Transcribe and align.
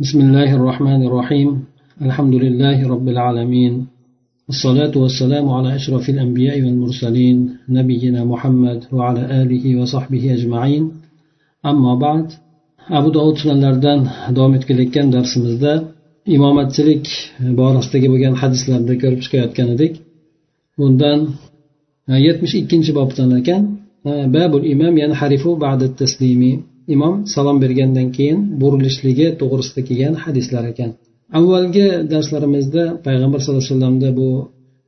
بسم 0.00 0.20
الله 0.20 0.54
الرحمن 0.54 1.02
الرحيم 1.06 1.64
الحمد 2.02 2.34
لله 2.34 2.88
رب 2.88 3.08
العالمين 3.08 3.86
الصلاة 4.48 4.94
والسلام 5.02 5.46
على 5.50 5.74
أشرف 5.74 6.08
الأنبياء 6.08 6.56
والمرسلين 6.62 7.38
نبينا 7.68 8.24
محمد 8.24 8.80
وعلى 8.92 9.42
آله 9.42 9.64
وصحبه 9.80 10.34
أجمعين 10.34 10.84
أما 11.66 11.94
بعد 11.94 12.26
أبو 12.90 13.08
داود 13.10 13.36
سنن 13.38 13.60
لردن 13.64 14.00
دامت 14.30 14.64
كليك 14.64 14.90
كان 14.90 15.10
درس 15.10 15.38
مزدى 15.38 15.74
إمامة 16.28 16.68
تلك 16.78 17.04
بارستك 17.40 18.04
بغن 18.12 18.36
حدث 18.36 18.60
لردن 18.70 18.98
كرب 19.00 19.20
شكايات 19.20 19.52
كندك 19.56 19.94
وندن 20.78 21.20
يتمش 22.08 22.56
إكينش 22.56 22.90
بابتنا 22.90 23.40
كان 23.40 23.62
باب 24.34 24.56
الإمام 24.56 24.98
ينحرف 24.98 25.48
بعد 25.48 25.82
التسليم 25.82 26.42
imom 26.94 27.14
salom 27.34 27.56
bergandan 27.64 28.08
keyin 28.16 28.38
burilishligi 28.60 29.26
to'g'risida 29.40 29.80
kelgan 29.88 30.14
hadislar 30.24 30.64
ekan. 30.72 30.90
Avvalgi 31.38 31.86
darslarimizda 32.12 32.84
payg'ambar 33.06 33.38
sallallohu 33.40 33.64
alayhi 33.64 33.74
vasallamda 33.74 34.08
bu 34.20 34.28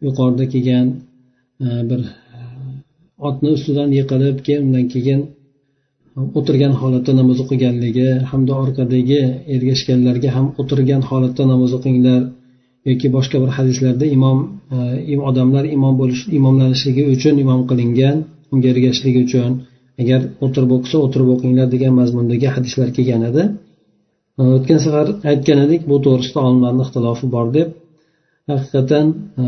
yuqorida 0.06 0.44
kelgan 0.52 0.86
e, 1.64 1.68
bir 1.90 2.00
e, 2.36 2.40
otni 3.28 3.48
ustidan 3.56 3.88
yiqilib 3.98 4.36
keyin 4.46 4.62
undan 4.66 4.86
keyin 4.94 5.20
o'tirgan 6.38 6.74
holatda 6.80 7.12
namoz 7.20 7.38
o'qiganligi 7.44 8.08
hamda 8.30 8.52
orqadagi 8.62 9.20
ergashganlarga 9.54 10.30
ham 10.36 10.46
o'tirgan 10.60 11.02
holatda 11.10 11.44
namoz 11.52 11.72
o'qinglar 11.78 12.22
yoki 12.88 13.08
boshqa 13.16 13.36
bir 13.42 13.50
hadislarda 13.58 14.06
imom 14.16 14.38
e, 15.12 15.16
odamlar 15.30 15.64
imom 15.76 15.94
bo'lish 16.00 16.22
imomlanishligi 16.38 17.02
uchun 17.14 17.34
imom 17.44 17.60
qilingan 17.70 18.16
unga 18.52 18.68
ergashishligi 18.72 19.20
uchun 19.26 19.52
agar 20.02 20.20
o'tirib 20.44 20.70
o'qisa 20.76 20.96
o'tirib 21.04 21.28
o'qinglar 21.34 21.66
degan 21.74 21.92
mazmundagi 22.00 22.48
hadislar 22.56 22.88
kelgan 22.96 23.22
edi 23.30 23.42
o'tgan 24.56 24.80
safar 24.86 25.06
aytgan 25.30 25.58
edik 25.66 25.82
bu 25.90 25.96
to'g'risida 26.04 26.38
olimlarni 26.48 26.82
ixtilofi 26.86 27.26
bor 27.36 27.46
deb 27.58 27.68
haqiqatdan 28.50 29.06
e, 29.42 29.44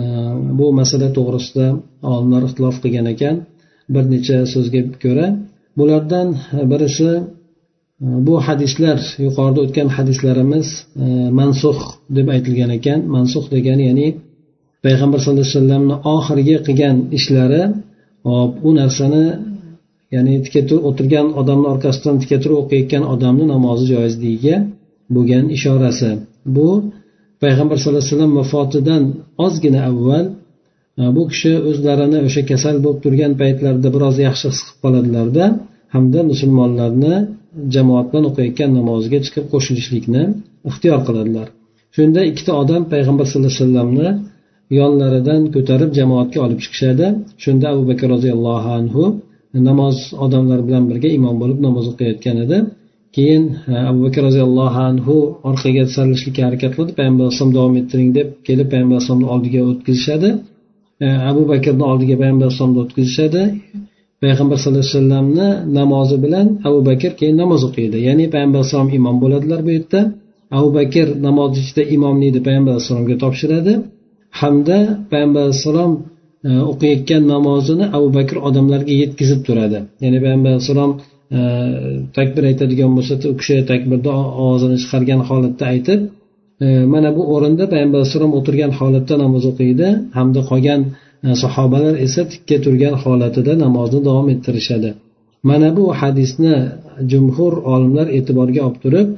bu 0.58 0.66
masala 0.80 1.08
to'g'risida 1.16 1.66
olimlar 2.12 2.42
ixtilof 2.48 2.76
qilgan 2.82 3.06
ekan. 3.14 3.36
Bir 3.94 4.04
necha 4.14 4.38
so'zga 4.54 4.82
ko'ra 5.04 5.26
bulardan 5.78 6.28
birisi 6.72 7.10
e, 7.18 7.22
bu 8.26 8.34
hadislar 8.46 8.98
yuqorida 9.26 9.60
o'tgan 9.64 9.88
hadislarimiz 9.96 10.68
e, 11.04 11.06
mansux 11.40 11.78
deb 12.16 12.26
aytilgan 12.34 12.70
ekan. 12.78 12.98
Mansux 13.16 13.44
degani 13.54 13.84
ya'ni 13.90 14.08
payg'ambar 14.84 15.18
sallallohu 15.20 15.44
alayhi 15.44 15.56
vasallamni 15.58 15.96
oxirgi 16.16 16.56
qilgan 16.66 16.96
ishlari 17.18 17.62
hop 18.28 18.52
u 18.68 18.70
narsani 18.80 19.24
ya'ni 20.14 20.34
tika 20.44 20.60
turib 20.68 20.84
o'tirgan 20.90 21.26
odamni 21.40 21.66
orqasidan 21.74 22.16
tika 22.22 22.36
turib 22.42 22.58
o'qiyotgan 22.62 23.04
odamni 23.14 23.44
namozi 23.54 23.84
joizligiga 23.92 24.56
bo'lgan 25.14 25.44
ishorasi. 25.56 26.10
Bu 26.56 26.68
payg'ambar 27.42 27.76
sallallohu 27.78 28.02
alayhi 28.02 28.14
vasallam 28.14 28.34
vafotidan 28.40 29.02
ozgina 29.46 29.80
avval 29.90 30.26
e, 31.00 31.02
bu 31.16 31.22
kishi 31.32 31.52
o'zlarini 31.70 32.18
o'sha 32.26 32.42
kasal 32.50 32.76
bo'lib 32.84 33.00
turgan 33.04 33.32
paytlarida 33.42 33.88
biroz 33.96 34.16
yaxshi 34.26 34.46
his 34.52 34.60
qilib 34.64 34.78
qoladilarda 34.84 35.44
hamda 35.94 36.20
musulmonlarni 36.30 37.14
jamoat 37.74 38.06
bilan 38.10 38.24
o'qiyotgan 38.30 38.70
namoziga 38.78 39.18
chiqib 39.26 39.44
qo'shilishlikni 39.52 40.22
ixtiyor 40.68 41.00
qiladilar. 41.08 41.48
Shunda 41.96 42.20
ikkita 42.30 42.52
odam 42.62 42.82
payg'ambar 42.92 43.24
sallallohu 43.28 43.52
alayhi 43.52 43.64
vasallamni 43.64 44.08
yonlaridan 44.80 45.42
ko'tarib 45.54 45.90
jamoatga 45.98 46.38
olib 46.46 46.58
chiqishadi. 46.64 47.06
Shunda 47.42 47.64
abu 47.72 47.82
bakr 47.90 48.06
roziyallohu 48.14 48.70
anhu 48.80 49.04
namoz 49.68 49.96
odamlar 50.24 50.60
bilan 50.66 50.84
birga 50.90 51.08
imom 51.18 51.36
bo'lib 51.42 51.58
namoz 51.66 51.84
o'qiyotgan 51.92 52.36
edi. 52.44 52.58
Keyin 53.16 53.44
e, 53.72 53.74
abu 53.90 53.98
bakr 54.04 54.20
roziyallohu 54.28 54.80
anhu 54.90 55.16
orqaga 55.50 55.84
sarilishlikka 55.94 56.42
harakat 56.48 56.72
qildi. 56.76 56.92
Payg'ambar 56.98 57.24
alayhisalom 57.24 57.52
davom 57.58 57.74
ettiring 57.80 58.10
deb 58.18 58.28
kelib 58.48 58.68
payg'ambar 58.72 58.94
alayhisalomni 58.96 59.28
oldiga 59.34 59.60
o'tkazishadi. 59.70 60.28
E, 61.04 61.06
abu 61.30 61.42
bakrni 61.52 61.84
oldiga 61.92 62.14
payg'ambar 62.22 62.44
alayhisalomni 62.46 62.80
o'tkazishadi. 62.84 63.42
Payg'ambar 64.22 64.56
sallallohu 64.62 64.84
alayhi 64.84 64.96
vasallamni 64.98 65.48
namozi 65.78 66.16
bilan 66.24 66.46
abu 66.68 66.80
bakr 66.88 67.10
keyin 67.20 67.36
namoz 67.42 67.60
o'qiydi. 67.68 67.96
Ya'ni 68.08 68.24
payg'ambar 68.34 68.58
alayhisalom 68.60 68.90
imom 68.98 69.16
bo'ladilar 69.22 69.60
bu 69.66 69.70
yerda. 69.76 70.00
Abu 70.58 70.68
bakr 70.78 71.06
namoz 71.26 71.50
ichida 71.62 71.82
imomlikni 71.96 72.40
payg'ambar 72.46 72.72
alayhissalomga 72.74 73.16
topshiradi. 73.24 73.72
Hamda 74.40 74.78
payg'ambar 75.10 75.40
alayhissalom 75.46 75.92
E, 76.48 76.50
o'qiyotgan 76.70 77.22
namozini 77.34 77.84
abu 77.96 78.08
bakr 78.18 78.36
odamlarga 78.48 78.94
yetkazib 79.02 79.40
turadi. 79.46 79.78
Ya'ni 80.04 80.18
payg'ambar 80.24 80.50
alayhissalom 80.54 80.92
e, 81.38 81.40
takbir 82.16 82.42
aytadigan 82.50 82.90
bo'lsa 82.96 83.14
u 83.30 83.34
kishi 83.40 83.56
takbirda 83.70 84.12
ovozini 84.44 84.76
chiqargan 84.82 85.20
holatda 85.28 85.64
aytib 85.72 86.00
e, 86.64 86.66
mana 86.94 87.10
bu 87.16 87.22
o'rinda 87.34 87.64
payg'ambar 87.72 87.98
alayhissalom 88.00 88.32
o'tirgan 88.38 88.72
holatda 88.78 89.14
namoz 89.24 89.44
o'qiydi 89.50 89.88
hamda 90.18 90.40
qolgan 90.50 90.80
sahobalar 91.42 91.94
esa 92.06 92.22
tikka 92.32 92.56
turgan 92.64 92.94
holatida 93.02 93.52
namozni 93.64 94.00
davom 94.08 94.28
ettirishadi. 94.34 94.90
Mana 95.50 95.68
bu 95.78 95.84
hadisni 96.00 96.54
jumhur 97.12 97.52
olimlar 97.74 98.06
e'tiborga 98.16 98.60
olib 98.68 98.78
turib 98.84 99.08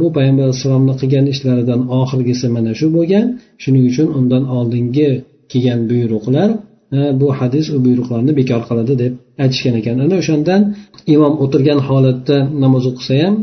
bu 0.00 0.06
payg'ambar 0.16 0.44
alayhissalomni 0.48 0.94
qilgan 1.00 1.26
ishlaridan 1.32 1.80
oxirgisi 2.00 2.46
mana 2.56 2.72
shu 2.78 2.86
bo'lgan. 2.96 3.26
Shuning 3.62 3.84
uchun 3.90 4.08
undan 4.18 4.44
oldingi 4.58 5.10
kelgan 5.52 5.80
buyruqlar 5.90 6.50
bu 7.20 7.28
hadis 7.38 7.66
u 7.76 7.78
buyruqlarni 7.86 8.32
bekor 8.40 8.60
qiladi 8.68 8.94
deb 9.02 9.12
aytishgan 9.42 9.74
ekan. 9.80 9.96
Ana 10.04 10.14
o'shandan 10.22 10.62
imom 11.14 11.34
o'tirgan 11.44 11.80
holatda 11.88 12.36
namoz 12.62 12.84
o'qisa 12.90 13.14
ham 13.24 13.34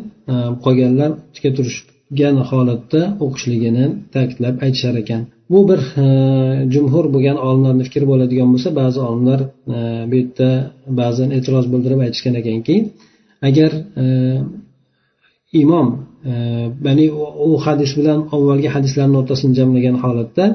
qolganlar 0.66 1.12
tika 1.36 1.50
turishgan 1.58 2.36
holatda 2.50 3.02
o'qishligini 3.26 3.86
ta'kidlab 4.16 4.56
aytishar 4.66 4.96
ekan. 5.04 5.22
Bu 5.52 5.60
bir 5.70 5.80
jumhur 6.74 7.06
bo'lgan 7.16 7.38
olimlarni 7.48 7.84
fikri 7.88 8.06
bo'ladigan 8.12 8.48
bo'lsa 8.54 8.70
ba'zi 8.82 9.00
olimlar 9.08 9.40
bu 10.10 10.16
yerda 10.22 10.50
ba'zan 11.02 11.30
e'tiroz 11.38 11.66
bildirib 11.74 12.00
aytishgan 12.06 12.36
ekanki 12.42 12.76
agar 13.50 13.72
imom 15.62 15.88
ya'ni 16.88 17.06
u 17.50 17.52
hadis 17.66 17.92
bilan 18.00 18.20
avvalgi 18.36 18.70
hadislarni 18.76 19.16
o'rtasini 19.22 19.54
jamlagan 19.60 19.96
holatda 20.04 20.46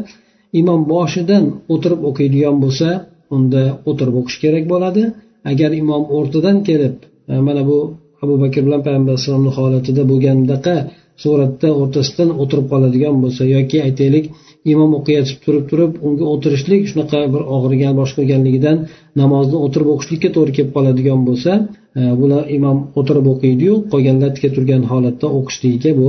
imom 0.61 0.81
boshidan 0.93 1.44
o'tirib 1.75 2.00
o'qiydigan 2.09 2.56
bo'lsa 2.65 2.88
unda 3.37 3.62
o'tirib 3.91 4.15
o'qish 4.21 4.38
kerak 4.44 4.65
bo'ladi. 4.72 5.03
Agar 5.50 5.71
imom 5.83 6.03
o'rtadan 6.16 6.56
kelib 6.69 6.94
e, 7.31 7.34
mana 7.47 7.62
bu 7.69 7.78
abu 8.22 8.34
bakr 8.43 8.61
bilan 8.66 8.81
payg'ambar 8.87 9.12
alayhissalomni 9.12 9.53
holatida 9.59 10.03
bo'lgandaqa 10.12 10.77
suratda 11.22 11.69
o'rtasidan 11.81 12.31
o'tirib 12.43 12.66
qoladigan 12.72 13.16
bo'lsa 13.22 13.43
yoki 13.56 13.78
aytaylik 13.87 14.25
imom 14.72 14.91
o'qiyotib 14.99 15.38
turib 15.44 15.65
turib 15.71 15.93
unga 16.06 16.27
o'tirishlik 16.34 16.82
shunaqa 16.91 17.21
bir 17.34 17.43
og'rigan 17.56 17.94
bosh 18.00 18.12
bo'lganligidan 18.19 18.77
namozni 19.21 19.59
o'tirib 19.67 19.88
o'qishlikka 19.94 20.28
to'g'ri 20.37 20.53
kelib 20.56 20.72
qoladigan 20.77 21.21
bo'lsa 21.28 21.53
e, 22.00 22.03
bular 22.21 22.43
imom 22.59 22.78
o'tirib 23.00 23.27
o'qiydiyu 23.32 23.75
qolganlar 23.93 24.31
tika 24.37 24.50
turgan 24.56 24.82
holatda 24.93 25.27
o'qishligiga 25.38 25.93
bu 26.00 26.09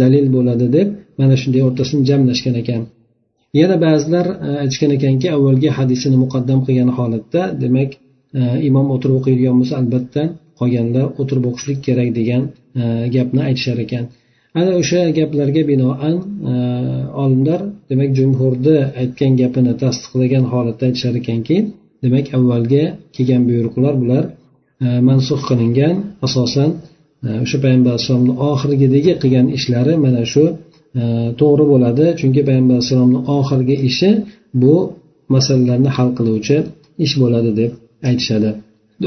dalil 0.00 0.26
bo'ladi 0.36 0.66
deb 0.76 0.88
mana 1.20 1.34
shunday 1.42 1.62
o'rtasini 1.68 2.02
jamlashgan 2.10 2.56
ekan. 2.62 2.82
Yana 3.58 3.76
ba'zilar 3.86 4.26
e, 4.46 4.48
aytishgan 4.62 4.90
ekanki 4.98 5.26
avvalgi 5.36 5.68
hadisini 5.78 6.16
muqaddam 6.24 6.60
qilgan 6.66 6.90
holatda 6.98 7.42
demak 7.62 7.90
e, 8.38 8.40
imom 8.68 8.86
o'tirib 8.94 9.16
o'qiydigan 9.20 9.54
bo'lsa 9.60 9.74
albatta 9.82 10.22
qolganlar 10.60 11.06
o'tirib 11.20 11.44
o'qishlik 11.50 11.78
kerak 11.86 12.08
degan 12.18 12.42
e, 12.80 12.82
gapni 13.14 13.40
aytishar 13.48 13.78
ekan. 13.86 14.04
Ana 14.60 14.72
o'sha 14.80 15.00
gaplarga 15.18 15.62
binoan 15.72 16.16
olimlar 17.22 17.60
demak 17.90 18.10
jumhurni 18.18 18.76
aytgan 19.02 19.32
gapini 19.40 19.72
tasdiqlagan 19.82 20.44
holatda 20.52 20.84
aytishar 20.88 21.14
ekanki 21.22 21.56
demak 22.04 22.26
avvalgi 22.36 22.84
kelgan 23.16 23.42
buyruqlar 23.48 23.94
bular 24.02 24.24
mansux 25.08 25.40
qilingan 25.48 25.94
asosan 26.26 26.70
o'sha 27.44 27.58
payg'ambar 27.64 27.90
alayhissalomni 27.92 28.34
oxirgidagi 28.50 29.12
qilgan 29.22 29.46
ishlari 29.58 29.94
mana 30.04 30.22
shu 30.32 30.44
to'g'ri 31.40 31.64
bo'ladi. 31.72 32.04
Chunki 32.20 32.40
payg'ambar 32.48 32.74
alayhissalomni 32.76 33.20
oxirgi 33.36 33.76
ishi 33.90 34.10
bu 34.62 34.74
masalalarni 35.34 35.90
hal 35.96 36.08
qiluvchi 36.18 36.56
ish 37.04 37.14
bo'ladi 37.22 37.50
deb 37.60 37.70
aytishadi. 38.08 38.50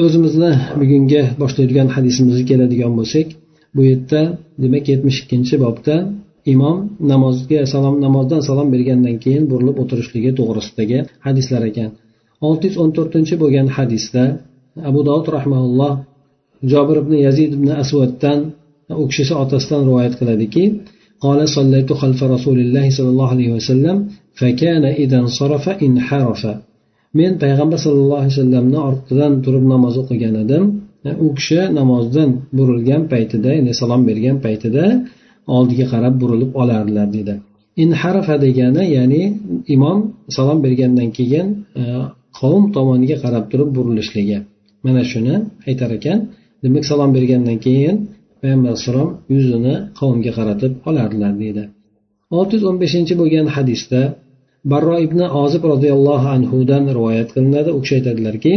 O'zimizni 0.06 0.52
bugungi 0.82 1.22
boshlaydigan 1.42 1.88
hadisimizga 1.96 2.44
keladigan 2.52 2.92
bo'lsak 3.00 3.28
bu 3.76 3.82
yerda 3.90 4.22
demak 4.64 4.86
yetmish 4.92 5.18
ikkinchi 5.24 5.56
bobda 5.66 5.96
imom 6.54 6.78
namozga 7.12 7.60
salom 7.74 7.96
namozdan 8.06 8.42
salom 8.48 8.68
bergandan 8.74 9.16
keyin 9.24 9.44
burilib 9.52 9.78
o'tirishligi 9.82 10.32
to'g'risidagi 10.40 11.00
hadislar 11.28 11.64
ekan. 11.72 11.90
olti 12.48 12.66
yuz 12.70 12.78
o'n 12.84 12.92
to'rtinchi 12.98 13.36
bo'lgan 13.44 13.68
hadisda 13.78 14.24
abu 14.90 15.00
dovud 15.08 15.28
rahmaulloh 15.38 15.94
jobir 16.72 16.98
ibn 17.04 17.14
yazid 17.26 17.52
ibn 17.58 17.70
asvaddan 17.84 18.40
u 19.02 19.04
kishisi 19.10 19.34
otasidan 19.44 19.82
rivoyat 19.88 20.14
qiladiki 20.20 20.64
قال 21.25 21.49
صليت 21.49 21.93
خلف 21.93 22.21
رسول 22.35 22.59
الله 22.65 22.91
صلى 22.97 23.09
الله 23.09 23.29
عليه 23.35 23.51
وسلم 23.57 23.97
فكان 24.39 24.85
إذا 25.03 25.19
انصرف 25.25 25.65
انحرف 25.69 26.43
men 27.15 27.33
payg'ambar 27.43 27.79
sallallohu 27.87 28.21
alayhi 28.21 28.35
vasallamni 28.37 28.79
orqadan 28.89 29.33
turib 29.45 29.65
namoz 29.73 29.95
o'qigan 30.03 30.35
edim 30.45 30.65
u 31.25 31.29
kishi 31.39 31.61
namozdan 31.79 32.31
burilgan 32.57 33.03
paytida 33.13 33.51
ya'ni 33.57 33.73
salom 33.81 34.03
bergan 34.09 34.37
paytida 34.45 34.85
oldiga 35.57 35.87
qarab 35.93 36.15
burilib 36.23 36.51
olardilar 36.63 37.09
dedi 37.17 37.35
inharafa 37.85 38.35
degani 38.45 38.85
ya'ni 38.97 39.23
imom 39.75 39.99
salom 40.37 40.59
bergandan 40.65 41.09
keyin 41.19 41.47
e, 41.81 41.83
qavm 42.39 42.65
tomoniga 42.77 43.17
qarab 43.25 43.45
turib 43.53 43.71
burilishligi 43.77 44.39
mana 44.85 45.03
shuni 45.11 45.35
aytar 45.69 45.91
ekan 45.99 46.19
demak 46.63 46.85
salom 46.91 47.11
bergandan 47.17 47.59
keyin 47.67 47.97
payg'ambar 48.43 48.69
alayhissalom 48.71 49.11
yuzini 49.35 49.75
qavmga 50.01 50.33
qaratib 50.39 50.73
olardilar 50.89 51.33
deydi 51.43 51.65
olti 52.39 52.53
yuz 52.57 52.65
o'n 52.71 52.77
beshinchi 52.83 53.15
bo'lgan 53.21 53.47
hadisda 53.57 54.01
barro 54.73 54.97
ibn 55.07 55.21
ozib 55.43 55.63
roziyallohu 55.73 56.27
anhudan 56.37 56.85
rivoyat 56.97 57.29
qilinadi 57.35 57.71
u 57.77 57.79
kishi 57.83 57.95
aytadilarki 57.99 58.53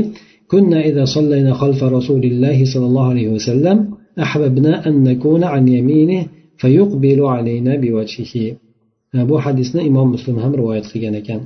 كنا 0.51 0.79
إذا 0.89 1.03
صلينا 1.15 1.51
خلف 1.61 1.79
رسول 1.97 2.23
الله 2.31 2.57
صلى 2.73 2.85
الله 2.89 3.05
عليه 3.13 3.27
وسلم 3.35 3.77
أحببنا 4.25 4.87
أن 4.87 4.93
نكون 5.09 5.43
عن 5.53 5.63
يمينه 5.77 6.21
فيقبل 6.61 7.19
علينا 7.35 7.71
بوجهه 7.81 8.35
bu 9.29 9.35
hadisni 9.45 9.81
imom 9.89 10.07
muslim 10.15 10.37
ham 10.43 10.53
rivoyat 10.59 10.85
qilgan 10.91 11.15
ekan 11.21 11.39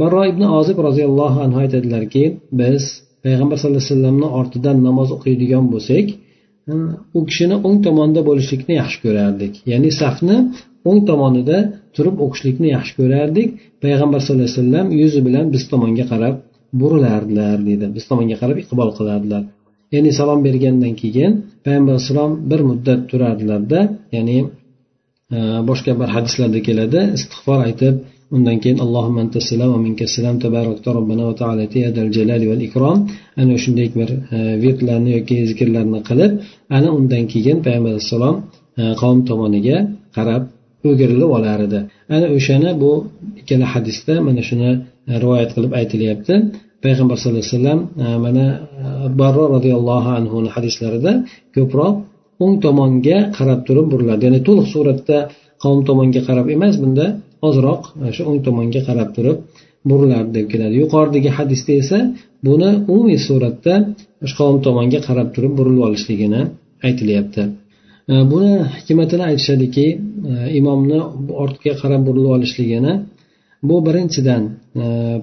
barro 0.00 0.22
ibn 0.32 0.42
ozib 0.58 0.78
roziyallohu 0.88 1.38
anhu 1.46 1.58
aytadilarki 1.64 2.24
biz 2.60 2.82
payg'ambar 3.24 3.56
sallallohu 3.58 3.82
alayhi 3.82 3.94
vasallamni 3.94 4.28
ortidan 4.40 4.76
namoz 4.88 5.08
o'qiydigan 5.16 5.64
bo'lsak 5.74 6.06
u 7.17 7.19
kishini 7.29 7.55
o'ng 7.67 7.77
tomonda 7.85 8.21
bo'lishlikni 8.29 8.73
yaxshi 8.81 8.99
ko'rardik. 9.05 9.53
Ya'ni 9.71 9.89
safni 10.01 10.37
o'ng 10.89 11.01
tomonida 11.09 11.57
turib 11.95 12.15
o'qishlikni 12.25 12.67
yaxshi 12.75 12.93
ko'rardik. 12.99 13.49
Payg'ambar 13.83 14.19
sallallohu 14.25 14.47
alayhi 14.47 14.59
vasallam 14.59 14.87
yuzi 15.01 15.19
bilan 15.27 15.45
biz 15.53 15.63
tomonga 15.71 16.05
qarab 16.11 16.35
burilardilar 16.81 17.57
deydi 17.67 17.85
biz 17.95 18.03
tomonga 18.09 18.37
qarab 18.41 18.57
iqbol 18.63 18.89
qilardilar. 18.97 19.43
Ya'ni 19.95 20.11
salom 20.19 20.39
bergandan 20.47 20.93
keyin 21.01 21.31
payg'ambar 21.65 21.93
alayhissalom 21.95 22.31
bir 22.51 22.61
muddat 22.69 23.01
turardilarda 23.11 23.79
ya'ni 24.15 24.37
e, 25.35 25.37
boshqa 25.69 25.91
bir 26.01 26.09
hadislarda 26.15 26.59
keladi 26.67 26.99
istig'for 27.17 27.59
aytib 27.67 27.95
undan 28.35 28.57
keyin 28.63 28.77
allohim 28.85 29.15
robbana 30.97 31.23
va 31.29 31.33
taala 31.41 31.63
jalali 32.17 32.45
val 32.51 32.61
ikrom. 32.67 32.97
Ana 33.41 33.55
shunday 33.63 33.87
bir 33.99 34.09
e, 34.35 34.37
virtlarni 34.63 35.09
yoki 35.17 35.37
zikrlarni 35.49 35.99
qilib 36.09 36.31
ana 36.77 36.89
undan 36.97 37.23
keyin 37.33 37.57
payg'ambar 37.65 37.91
alayhissalom 37.93 38.35
e, 38.81 38.83
qavm 39.01 39.19
tomoniga 39.29 39.77
qarab 40.17 40.43
o'girilib 40.89 41.29
olar 41.37 41.59
edi 41.67 41.79
ana 42.15 42.27
o'shani 42.37 42.71
bu 42.83 42.91
ikkala 43.39 43.65
hadisda 43.73 44.13
mana 44.27 44.41
shuni 44.49 44.69
e, 45.09 45.11
rivoyat 45.23 45.49
qilib 45.55 45.71
aytilyapti. 45.79 46.33
Payg'ambar 46.85 47.15
sallallohu 47.17 47.43
alayhi 47.43 47.55
vasallam 47.57 47.79
mana 48.25 48.45
barro 49.21 49.43
roziyallohu 49.55 50.09
anhuni 50.19 50.49
hadislarida 50.55 51.11
ko'proq 51.55 51.93
o'ng 52.43 52.55
tomonga 52.65 53.17
qarab 53.37 53.59
turib 53.67 53.85
buriladi. 53.93 54.21
Ya'ni 54.27 54.39
to'liq 54.47 54.67
suratda 54.73 55.17
qavm 55.63 55.79
tomonga 55.89 56.21
qarab 56.27 56.47
emas 56.55 56.75
bunda 56.83 57.05
ozroq 57.47 57.81
e, 58.03 58.05
shu 58.15 58.21
o'ng 58.29 58.39
tomonga 58.47 58.81
qarab 58.87 59.09
turib 59.17 59.37
burilardi 59.89 60.31
deb 60.37 60.47
keladi. 60.51 60.73
Yuqoridagi 60.83 61.29
hadisda 61.37 61.71
esa 61.81 61.99
buni 62.47 62.69
umumiy 62.91 63.19
suratda 63.27 63.73
qavm 64.37 64.57
tomonga 64.67 64.99
qarab 65.07 65.27
turib 65.35 65.53
burilib 65.59 65.81
olishligini 65.87 66.41
aytilyapti. 66.87 67.41
E, 68.11 68.13
buni 68.31 68.53
hikmatini 68.77 69.23
aytishadiki 69.29 69.87
e, 70.31 70.33
imomni 70.59 70.99
ortga 71.43 71.73
qarab 71.81 72.01
burilib 72.07 72.31
olishligini 72.37 72.93
bu 73.69 73.75
birinchidan 73.87 74.43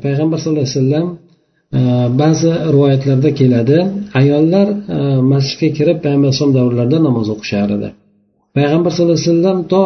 payg'ambar 0.05 0.39
sallallohu 0.41 0.67
alayhi 0.67 0.79
vasallam 0.79 1.07
ba'zi 2.23 2.51
rivoyatlarda 2.75 3.31
keladi 3.41 3.79
ayollar 4.21 4.67
masjidga 5.33 5.69
kirib 5.79 5.99
payg'ambar 6.05 6.29
alayhisalom 6.29 6.55
davrlarida 6.59 6.99
namoz 7.09 7.27
o'qishar 7.35 7.69
edi. 7.77 7.89
Payg'ambar 8.57 8.91
sallallohu 8.95 9.19
alayhi 9.19 9.31
vasallam 9.31 9.59
to 9.73 9.83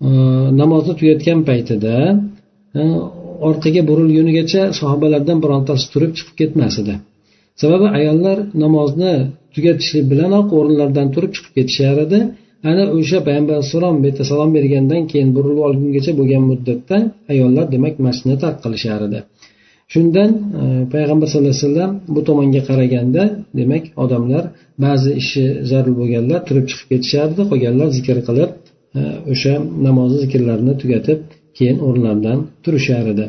namozni 0.00 0.94
tugatgan 1.00 1.40
paytida 1.48 1.94
e, 2.78 2.80
orqaga 3.48 3.82
burilgunigacha 3.90 4.62
sahobalardan 4.80 5.38
birontasi 5.44 5.86
turib 5.92 6.12
chiqib 6.18 6.36
ketmas 6.40 6.74
edi. 6.82 6.94
Sababi 7.62 7.86
ayollar 7.98 8.38
namozni 8.64 9.14
tugatishlik 9.54 10.04
bilanoq 10.12 10.46
o'rinlaridan 10.58 11.08
turib 11.14 11.32
chiqib 11.36 11.52
ketishar 11.58 11.96
edi. 12.06 12.18
Ana 12.70 12.84
o'sha 12.98 13.18
payg'ambar 13.26 13.54
alayhissalom 13.58 13.94
bu 14.02 14.06
yerda 14.08 14.24
salom 14.30 14.50
bergandan 14.56 15.02
keyin 15.10 15.30
burilib 15.36 15.60
olgungacha 15.68 16.12
bo'lgan 16.20 16.42
muddatda 16.50 16.96
ayollar 17.32 17.64
demak 17.74 17.94
masjidni 18.06 18.36
tark 18.42 18.58
qilishar 18.64 19.00
edi. 19.08 19.18
Shundan 19.92 20.30
e, 20.60 20.62
payg'ambar 20.94 21.26
sallallohu 21.30 21.54
alayhi 21.54 21.66
vasallam 21.66 21.92
bu 22.14 22.20
tomonga 22.28 22.62
qaraganda 22.70 23.22
demak 23.60 23.84
odamlar 24.04 24.44
ba'zi 24.84 25.10
ishi 25.22 25.44
zarur 25.70 25.94
bo'lganlar 26.00 26.40
turib 26.48 26.66
chiqib 26.70 26.88
ketishardi 26.92 27.42
qolganlar 27.50 27.88
zikr 27.98 28.18
qilib 28.28 28.50
o'sha 29.32 29.54
namozni 29.86 30.18
zikrlarini 30.24 30.74
tugatib 30.82 31.20
keyin 31.58 31.78
o'rnlaridan 31.86 32.38
turishar 32.64 33.04
edi. 33.12 33.26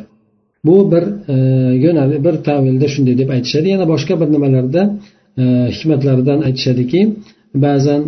Bu 0.66 0.76
bir 0.92 1.04
e, 1.34 1.36
yo'nali 1.84 2.16
bir 2.26 2.34
tavilda 2.48 2.86
shunday 2.94 3.14
deb 3.22 3.28
aytishadi. 3.36 3.66
Yana 3.74 3.86
boshqa 3.92 4.14
bir 4.20 4.28
nimalarda 4.34 4.82
e, 5.40 5.42
hikmatlaridan 5.74 6.40
aytishadiki 6.48 7.00
ba'zan 7.64 8.02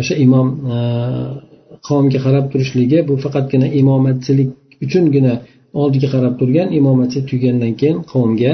o'sha 0.00 0.14
imom 0.26 0.48
e, 0.74 0.76
qavmga 1.88 2.18
qarab 2.26 2.44
turishligi 2.52 2.98
bu 3.08 3.14
faqatgina 3.24 3.68
imomatchilik 3.80 4.50
uchungina 4.84 5.34
oldiga 5.82 6.08
qarab 6.14 6.34
turgan 6.40 6.68
imomatchi 6.78 7.18
tugagandan 7.28 7.72
keyin 7.80 7.98
qavmga 8.12 8.52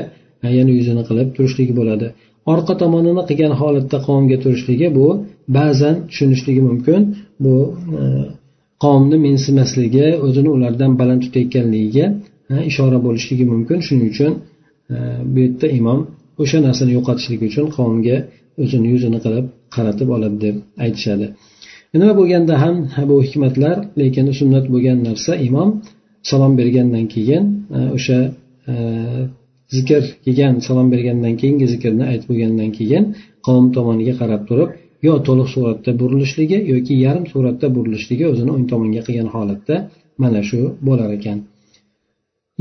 yana 0.59 0.71
yuzini 0.79 1.03
qilib 1.09 1.29
turishligi 1.37 1.73
bo'ladi. 1.81 2.07
Orqa 2.53 2.75
tomonini 2.83 3.23
qilgan 3.31 3.53
holatda 3.61 3.99
qavmga 4.07 4.37
turishligi 4.45 4.89
bu 4.99 5.07
ba'zan 5.49 5.97
tushunishligi 6.09 6.63
mumkin. 6.71 7.01
Bu 7.45 7.55
e, 8.01 8.03
qavmni 8.85 9.17
mensimasligi 9.29 10.07
o'zini 10.27 10.51
ulardan 10.57 10.93
baland 11.01 11.21
tutayotganligiga 11.27 12.07
e, 12.53 12.55
ishora 12.71 12.99
bo'lishligi 13.07 13.45
mumkin. 13.53 13.79
Shuning 13.87 14.09
uchun 14.13 14.33
e, 14.95 14.97
bu 15.33 15.39
yerda 15.45 15.67
imom 15.81 16.01
o'sha 16.43 16.59
narsani 16.67 16.93
yo'qotishlik 16.99 17.41
uchun 17.49 17.67
qavmga 17.77 18.17
o'zini 18.63 18.89
yuzini 18.95 19.19
qilib 19.25 19.47
qaratib 19.75 20.09
oladi 20.17 20.37
deb 20.47 20.57
aytishadi. 20.85 21.27
E, 21.95 21.97
nima 22.01 22.15
bo'lganda 22.21 22.55
ham 22.63 22.77
bu 23.11 23.17
hikmatlar 23.27 23.77
lekin 24.01 24.27
sunnat 24.41 24.67
bo'lgan 24.75 24.99
narsa 25.09 25.33
imom 25.49 25.71
salom 26.31 26.53
bergandan 26.61 27.07
keyin 27.15 27.45
e, 27.77 27.79
o'sha 27.97 28.19
e, 28.71 28.75
zikr 29.77 30.03
kelgan 30.25 30.55
salom 30.67 30.89
bergandan 30.95 31.35
keyingi 31.41 31.67
zikrni 31.75 32.05
aytib 32.13 32.29
bo'lgandan 32.33 32.71
keyin 32.79 33.05
qavm 33.47 33.67
tomoniga 33.77 34.15
qarab 34.21 34.43
turib 34.49 34.71
yo 35.07 35.15
to'liq 35.27 35.49
suratda 35.55 35.91
burilishligi 36.01 36.59
yoki 36.73 36.95
yarim 37.05 37.25
suratda 37.33 37.67
burilishligi 37.77 38.25
o'zini 38.33 38.51
o'ng 38.57 38.67
tomonga 38.73 39.03
qilgan 39.07 39.29
holatda 39.35 39.77
mana 40.23 40.41
shu 40.49 40.61
bo'lar 40.87 41.11
ekan. 41.19 41.39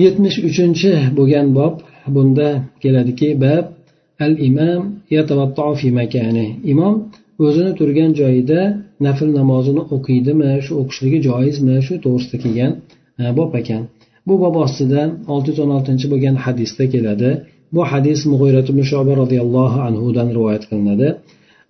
Yetmish 0.03 0.37
uchinchi 0.49 0.91
bo'lgan 1.17 1.47
bob 1.57 1.75
bunda 2.15 2.49
keladiki 2.83 3.29
bab 3.45 3.65
al 4.25 4.33
imam 4.49 4.81
imom 6.73 6.95
o'zini 7.45 7.71
turgan 7.79 8.11
joyida 8.19 8.61
nafl 9.05 9.29
namozini 9.39 9.83
o'qiydimi 9.95 10.51
shu 10.65 10.73
o'qishligi 10.81 11.19
joizmi 11.27 11.75
shu 11.87 11.93
to'g'risida 12.05 12.37
kelgan 12.43 12.71
e, 13.21 13.23
bob 13.37 13.51
ekan. 13.61 13.81
Bu 14.27 14.33
bob 14.43 14.55
ostida 14.65 15.01
olti 15.33 15.47
yuz 15.51 15.59
o'n 15.63 15.71
oltinchi 15.77 16.07
bo'lgan 16.13 16.35
hadisda 16.45 16.83
keladi. 16.93 17.29
Bu 17.75 17.81
hadis 17.91 18.19
mug'iyrat 18.31 18.67
ibn 18.71 18.81
shoba 18.91 19.13
roziyallohu 19.21 19.79
anhudan 19.87 20.27
rivoyat 20.37 20.63
qilinadi. 20.69 21.07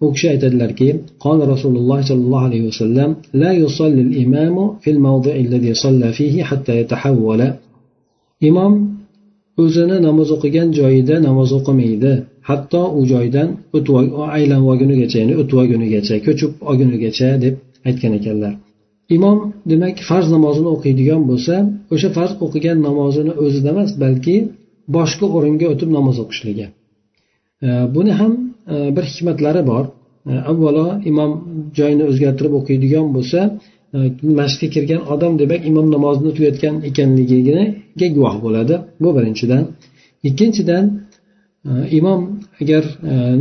u 0.04 0.06
kishi 0.14 0.28
aytadilarki 0.34 0.90
qol 1.24 1.40
rasululloh 1.54 2.00
sollallohu 2.10 2.46
alayhi 2.50 2.66
vasallam 2.72 3.10
la 3.42 3.52
imamu 4.24 4.66
salla 5.84 6.10
fihi 6.18 6.40
hatta 6.50 6.72
yatahawwala. 6.82 7.48
Imom 8.50 8.74
o'zini 9.64 9.98
namoz 10.08 10.30
o'qigan 10.36 10.68
joyida 10.80 11.16
namoz 11.28 11.50
o'qimaydi. 11.58 12.12
Hatto 12.50 12.82
u 13.00 13.02
joydan 13.12 13.50
aylanib 14.38 14.68
olgunigacha 14.72 15.18
ya'ni 15.22 15.34
o'tib 15.42 15.58
olgunigacha 15.62 16.16
ko'chib 16.26 16.52
olgunigacha 16.70 17.28
deb 17.44 17.54
aytgan 17.88 18.14
ekanlar. 18.20 18.54
Imom 19.16 19.38
demak 19.72 19.96
farz 20.10 20.28
namozini 20.36 20.70
o'qiydigan 20.76 21.22
bo'lsa 21.30 21.56
o'sha 21.94 22.10
farz 22.18 22.32
o'qigan 22.46 22.78
namozini 22.88 23.34
o'zida 23.44 23.70
emas 23.74 23.92
balki 24.04 24.36
boshqa 24.96 25.26
o'ringa 25.36 25.66
o'tib 25.74 25.90
namoz 25.98 26.18
o'qishligi. 26.24 26.66
Buni 27.96 28.12
ham 28.20 28.34
e, 28.72 28.96
bir 28.96 29.04
hikmatlari 29.12 29.68
bor. 29.72 29.86
Avvalo 30.52 30.86
imom 31.12 31.32
joyini 31.78 32.04
o'zgartirib 32.12 32.54
o'qiydigan 32.60 33.06
bo'lsa 33.16 33.40
e, 33.96 33.98
masjidga 34.40 34.68
kirgan 34.76 35.02
odam 35.14 35.34
demak 35.42 35.62
imom 35.72 35.88
namozini 35.96 36.32
tugatgan 36.38 36.76
ekanligiga 36.90 38.08
guvoh 38.16 38.36
bo'ladi. 38.46 38.76
Bu 39.04 39.10
birinchidan. 39.18 39.64
Ikkinchidan 40.30 40.86
e, 41.70 41.72
imom 42.00 42.22
agar 42.62 42.84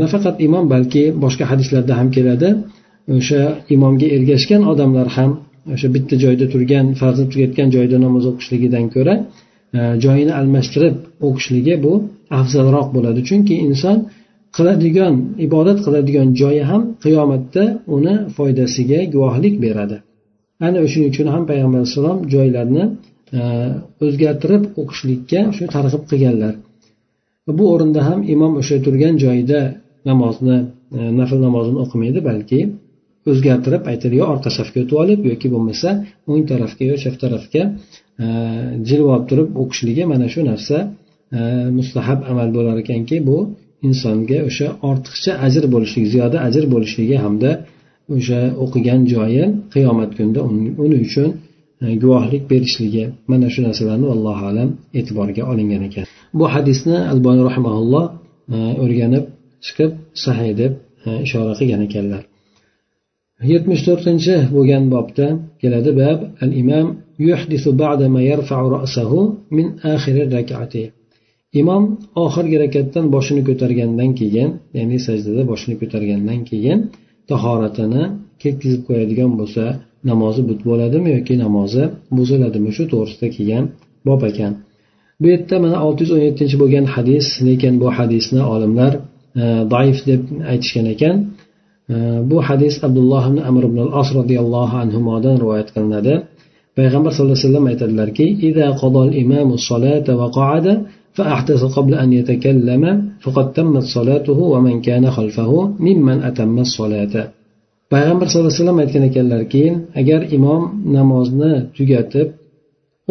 nafaqat 0.02 0.36
imom 0.46 0.64
balki 0.74 1.04
boshqa 1.24 1.44
hadislarda 1.52 1.92
ham 2.00 2.08
keladi 2.16 2.48
o'sha 3.16 3.40
imomga 3.74 4.06
ergashgan 4.16 4.62
odamlar 4.72 5.08
ham 5.16 5.30
o'sha 5.74 5.88
bitta 5.94 6.14
joyda 6.24 6.46
turgan 6.52 6.86
farzni 7.00 7.26
tugatgan 7.32 7.68
joyda 7.76 7.96
namoz 8.06 8.24
o'qishligidan 8.30 8.84
ko'ra 8.94 9.14
joyini 10.04 10.32
almashtirib 10.40 10.94
o'qishligi 11.26 11.74
bu 11.84 11.92
afzalroq 12.40 12.88
bo'ladi. 12.96 13.20
Chunki 13.28 13.54
inson 13.66 13.98
qiladigan 14.56 15.14
ibodat 15.46 15.78
qiladigan 15.86 16.28
joyi 16.40 16.62
ham 16.70 16.82
qiyomatda 17.04 17.64
uni 17.96 18.14
foydasiga 18.36 19.00
guvohlik 19.14 19.54
beradi. 19.64 19.96
Ana 20.66 20.78
o'shuning 20.86 21.08
uchun 21.12 21.26
ham 21.34 21.42
payg'ambar 21.50 21.78
alayhissalom 21.80 22.18
joylarni 22.34 22.84
e, 23.38 23.40
o'zgartirib 24.06 24.64
o'qishlikka 24.80 25.40
shu 25.56 25.64
targ'ib 25.74 26.02
qilganlar. 26.10 26.54
Bu 27.58 27.64
o'rinda 27.74 28.00
ham 28.08 28.18
imom 28.34 28.52
o'sha 28.60 28.76
turgan 28.86 29.14
joyida 29.24 29.60
namozni 30.10 30.58
e, 30.96 30.98
nafl 31.20 31.38
namozini 31.46 31.78
o'qimaydi 31.84 32.20
balki 32.30 32.60
o'zgartirib 33.30 33.82
aytadi 33.92 34.14
yo 34.20 34.26
orqa 34.34 34.50
safga 34.58 34.78
o'tib 34.84 34.96
olib 35.02 35.20
yoki 35.30 35.48
bo'lmasa 35.54 35.88
o'ng 36.30 36.42
tarafga 36.50 36.84
yo 36.90 36.96
chap 37.02 37.14
tarafga 37.24 37.62
e, 38.22 38.26
jilvolib 38.88 38.88
jilib 38.88 39.08
olib 39.14 39.26
turib 39.30 39.48
o'qishligi 39.62 40.04
mana 40.12 40.26
shu 40.34 40.40
narsa 40.50 40.76
E, 41.32 41.40
mustahab 41.78 42.20
amal 42.30 42.48
bo'lar 42.56 42.76
ekanki 42.84 43.16
bu 43.28 43.38
insonga 43.88 44.38
o'sha 44.48 44.68
ortiqcha 44.90 45.32
ajr 45.46 45.64
bo'lishligi 45.74 46.08
ziyoda 46.14 46.38
ajr 46.48 46.64
bo'lishligi 46.74 47.16
hamda 47.24 47.50
o'sha 48.16 48.40
o'qigan 48.64 49.00
joyi 49.12 49.44
qiyomat 49.74 50.10
kunida 50.18 50.40
uning 50.84 51.02
uchun 51.08 51.28
e, 51.84 51.86
guvohlik 52.02 52.42
berishligi 52.52 53.04
mana 53.30 53.46
shu 53.54 53.60
narsalarni 53.66 54.06
allohu 54.14 54.44
alam 54.50 54.68
e'tiborga 54.98 55.42
olingan 55.52 55.82
ekan. 55.88 56.04
Bu 56.38 56.44
hadisni 56.54 56.96
alboniy 57.12 57.44
rahimaulloh 57.50 58.04
e, 58.54 58.56
o'rganib 58.84 59.24
chiqib 59.64 59.90
sahiy 60.24 60.52
deb 60.62 60.72
ishora 61.26 61.52
qilgan 61.60 61.82
ekanlar. 61.88 62.22
Yetmish 63.52 63.82
to'rtinchi 63.88 64.34
bo'lgan 64.56 64.84
bobda 64.94 65.26
keladi 65.62 65.90
bab 66.02 66.18
al 66.44 66.52
imom 66.62 66.86
imom 71.60 71.82
oxirgi 72.24 72.56
rakatdan 72.64 73.04
boshini 73.14 73.42
ko'targandan 73.48 74.10
keyin 74.20 74.50
ya'ni 74.78 74.98
sajdada 75.06 75.42
boshini 75.50 75.74
ko'targandan 75.80 76.40
keyin 76.50 76.78
tahoratini 77.30 78.02
ketkizib 78.42 78.82
qo'yadigan 78.88 79.30
bo'lsa 79.40 79.64
namozi 80.10 80.42
but 80.48 80.60
bo'ladimi 80.68 81.08
yoki 81.16 81.34
namozi 81.44 81.82
buziladimi? 82.16 82.70
Shu 82.76 82.84
to'g'risida 82.92 83.28
kelgan 83.36 83.64
bob 84.08 84.22
ekan 84.30 84.52
bu 85.20 85.26
yerda 85.32 85.56
mana 85.64 85.76
olti 85.86 86.00
yuz 86.04 86.12
o'n 86.16 86.22
yettinchi 86.28 86.56
bo'lgan 86.62 86.86
hadis 86.94 87.26
lekin 87.48 87.74
bu 87.82 87.88
hadisni 87.98 88.42
olimlar 88.54 88.92
e, 89.42 89.44
zaif 89.72 89.98
deb 90.10 90.22
aytishgan 90.52 90.86
ekan. 90.94 91.16
E, 91.92 91.94
bu 92.30 92.36
hadis 92.48 92.74
abdulloh 92.86 93.22
ibn 93.30 93.38
amr 93.50 93.62
ibn 93.68 93.78
al 93.84 93.90
as 94.00 94.08
roziyallohu 94.18 94.76
anhudan 94.82 95.34
rivoyat 95.42 95.68
qilinadi. 95.74 96.14
Payg'ambar 96.78 97.10
sallallohu 97.12 97.36
alayhi 97.36 97.46
vasallam 97.46 97.66
aytadilarki 97.72 98.26
فأحدث 101.17 101.61
قبل 101.77 101.93
أن 102.03 102.09
يتكلم 102.19 102.83
فقد 103.23 103.45
تمت 103.53 103.85
صلاته 103.97 104.39
ومن 104.53 104.75
كان 104.87 105.03
خلفه 105.17 105.51
ممن 105.79 106.17
أتم 106.29 106.59
الصلاة 106.59 107.15
payg'ambar 107.93 108.25
sallallohu 108.25 108.49
alayhi 108.49 108.61
vasallam 108.61 108.79
aytgan 108.83 109.03
ekanlarki 109.09 109.63
agar 110.01 110.21
imom 110.37 110.61
namozni 110.97 111.53
tugatib 111.77 112.27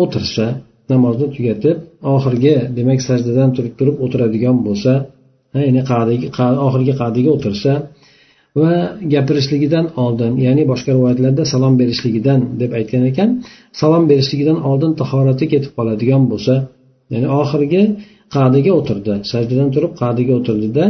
o'tirsa 0.03 0.47
namozni 0.93 1.27
tugatib 1.37 1.77
oxirgi 2.15 2.55
demak 2.79 3.01
sajdadan 3.09 3.49
turib 3.57 3.75
turib 3.79 3.97
o'tiradigan 4.05 4.57
bo'lsa 4.67 4.93
ya'ni 5.67 5.81
oxirgi 6.67 6.93
qadiga 7.03 7.31
o'tirsa 7.37 7.73
va 8.61 8.73
gapirishligidan 9.13 9.87
oldin 10.05 10.33
ya'ni 10.47 10.63
boshqa 10.73 10.91
rivoyatlarda 10.97 11.45
salom 11.53 11.75
berishligidan 11.81 12.41
deb 12.61 12.71
aytgan 12.79 13.05
ekan 13.11 13.29
salom 13.81 14.05
berishligidan 14.11 14.59
oldin 14.71 14.93
tahorati 15.01 15.45
ketib 15.53 15.73
qoladigan 15.79 16.23
bo'lsa 16.33 16.55
ya'ni 17.14 17.28
oxirgi 17.42 17.84
qadiga 18.36 18.72
o'tirdi. 18.80 19.14
Sajdadan 19.32 19.70
turib 19.76 19.94
qadiga 20.02 20.34
o'tirdida 20.40 20.84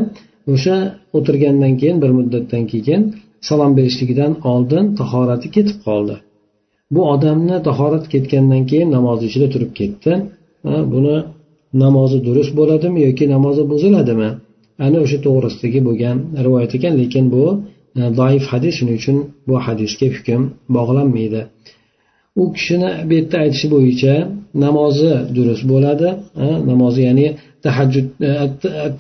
o'sha 0.53 0.75
o'tirgandan 1.17 1.73
keyin 1.81 1.97
bir 2.03 2.11
muddatdan 2.17 2.63
keyin 2.71 3.01
salom 3.47 3.71
berishligidan 3.77 4.33
oldin 4.51 4.83
tahorati 4.99 5.47
ketib 5.55 5.77
qoldi. 5.87 6.15
Bu 6.93 7.01
odamni 7.13 7.57
tahorat 7.67 8.05
ketgandan 8.13 8.63
keyin 8.69 8.89
namoz 8.97 9.19
ichida 9.27 9.47
turib 9.53 9.71
ketdi. 9.79 10.11
Buni 10.93 11.15
namozi 11.83 12.17
durust 12.27 12.53
bo'ladimi 12.59 12.99
yoki 13.07 13.25
namozi 13.35 13.63
buziladimi? 13.71 14.29
Ana 14.85 14.97
o'sha 15.05 15.17
to'g'risidagi 15.25 15.79
bo'lgan 15.87 16.17
rivoyat 16.45 16.71
ekan 16.77 16.93
lekin 17.01 17.25
bu 17.35 17.43
e, 17.99 18.01
doif 18.19 18.43
hadis. 18.51 18.73
Shuning 18.77 18.97
uchun 19.01 19.17
bu 19.47 19.55
hadisga 19.65 20.07
hukm 20.15 20.41
bog'lanmaydi. 20.77 21.41
U 22.41 22.43
kishini 22.55 22.89
bu 23.07 23.13
yerda 23.17 23.37
aytishi 23.43 23.67
bo'yicha 23.75 24.13
namozi 24.65 25.13
durust 25.35 25.63
bo'ladi 25.71 26.07
namozi 26.71 27.01
ya'ni 27.07 27.27
tahajjud 27.65 28.07
e, 28.29 28.31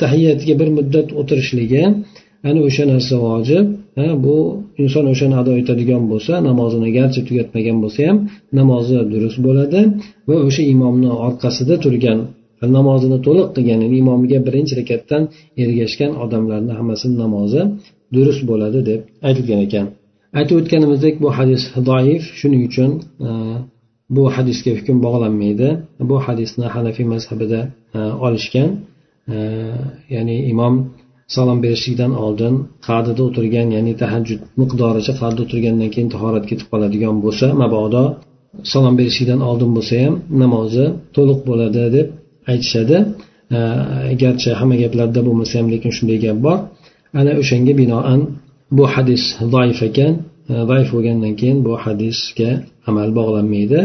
tahiyatga 0.01 0.53
bir 0.61 0.69
muddat 0.77 1.07
o'tirishligi 1.19 1.83
ana 2.49 2.59
o'sha 2.67 2.83
narsa 2.93 3.15
vojib 3.27 3.65
bu 4.25 4.35
inson 4.83 5.05
o'shani 5.13 5.35
ado 5.41 5.51
etadigan 5.61 6.03
bo'lsa 6.11 6.33
namozini 6.49 6.89
garchi 6.97 7.19
tugatmagan 7.27 7.77
bo'lsa 7.83 7.99
ham 8.09 8.17
namozi 8.59 8.97
durust 9.13 9.39
bo'ladi 9.47 9.79
va 10.29 10.35
o'sha 10.47 10.63
imomni 10.73 11.09
orqasida 11.27 11.75
turgan 11.83 12.19
namozini 12.77 13.17
to'liq 13.25 13.47
qilgan 13.55 13.79
ya'ni 13.83 13.97
imomiga 14.03 14.39
birinchi 14.47 14.73
rakatdan 14.81 15.23
ergashgan 15.63 16.11
odamlarni 16.23 16.73
hammasini 16.79 17.15
namozi 17.23 17.61
durust 18.15 18.41
bo'ladi 18.49 18.79
deb 18.89 18.99
aytilgan 19.27 19.59
ekan. 19.67 19.85
Aytib 20.39 20.55
o'tganimizdek 20.61 21.15
bu 21.23 21.29
hadis 21.37 21.63
doif. 21.89 22.23
Shuning 22.39 22.61
uchun 22.69 22.91
e, 23.27 23.29
bu 24.15 24.23
hadisga 24.35 24.71
hukm 24.77 24.97
bog'lanmaydi. 25.05 25.69
Bu 26.09 26.15
hadisni 26.25 26.65
hanafiy 26.75 27.05
mazhabida 27.13 27.59
e, 27.97 27.99
olishgan 28.25 28.69
e, 29.33 29.37
ya'ni 30.15 30.37
imom 30.51 30.75
salom 31.35 31.59
berishlikdan 31.65 32.13
oldin 32.25 32.53
qadida 32.87 33.21
o'tirgan 33.27 33.67
ya'ni 33.75 33.93
tahajjud 34.01 34.41
miqdoricha 34.61 35.13
qadida 35.21 35.41
o'tirgandan 35.45 35.89
keyin 35.93 36.09
tahorat 36.15 36.45
ketib 36.49 36.67
qoladigan 36.71 37.15
bo'lsa 37.25 37.47
mabodo 37.61 38.03
salom 38.71 38.95
berishlikdan 38.99 39.41
oldin 39.49 39.71
bo'lsa 39.77 39.95
ham 40.03 40.15
namozi 40.43 40.85
to'liq 41.15 41.39
bo'ladi 41.49 41.83
deb 41.95 42.07
aytishadi. 42.51 42.97
Garchi 44.21 44.49
hamma 44.59 44.75
gaplarda 44.83 45.19
bo'lmasa 45.27 45.53
ham 45.59 45.67
lekin 45.73 45.91
shunday 45.97 46.17
gap 46.25 46.37
bor. 46.45 46.57
Ana 47.19 47.31
o'shanga 47.41 47.73
binoan 47.81 48.21
bu 48.71 48.83
hadis 48.93 49.23
zaif 49.53 49.79
ekan 49.89 50.13
e, 50.51 50.53
zaif 50.69 50.87
bo'lgandan 50.95 51.33
keyin 51.39 51.59
bu 51.67 51.73
hadisga 51.85 52.51
amal 52.89 53.09
bog'lanmaydi. 53.19 53.81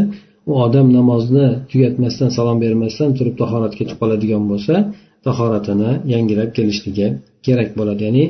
U 0.50 0.52
odam 0.66 0.86
namozni 0.98 1.46
tugatmasdan 1.70 2.30
salom 2.36 2.58
bermasdan 2.64 3.10
turib 3.18 3.34
tahorat 3.42 3.72
ketib 3.78 3.96
qoladigan 4.02 4.44
bo'lsa 4.50 4.74
tahoratini 5.26 5.90
yangilab 6.12 6.50
kelishligi 6.56 7.06
kerak 7.46 7.70
bo'ladi. 7.78 8.02
Ya'ni 8.08 8.24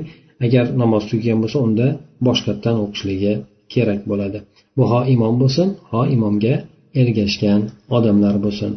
agar 0.46 0.64
namoz 0.82 1.02
tugagan 1.10 1.38
bo'lsa 1.42 1.58
unda 1.66 1.86
boshqatdan 2.26 2.76
o'qishligi 2.84 3.32
kerak 3.74 4.00
bo'ladi. 4.10 4.38
Bu 4.76 4.84
ho 4.90 5.00
imom 5.14 5.34
bo'lsin 5.42 5.68
ho 5.92 6.02
imomga 6.16 6.54
ergashgan 7.00 7.60
odamlar 7.96 8.34
bo'lsin. 8.44 8.72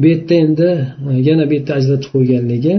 Bu 0.00 0.06
yerda 0.12 0.34
endi 0.44 0.68
e, 1.10 1.12
yana 1.28 1.44
bu 1.48 1.52
yerda 1.56 1.72
ajratib 1.78 2.10
qo'yganligi 2.14 2.74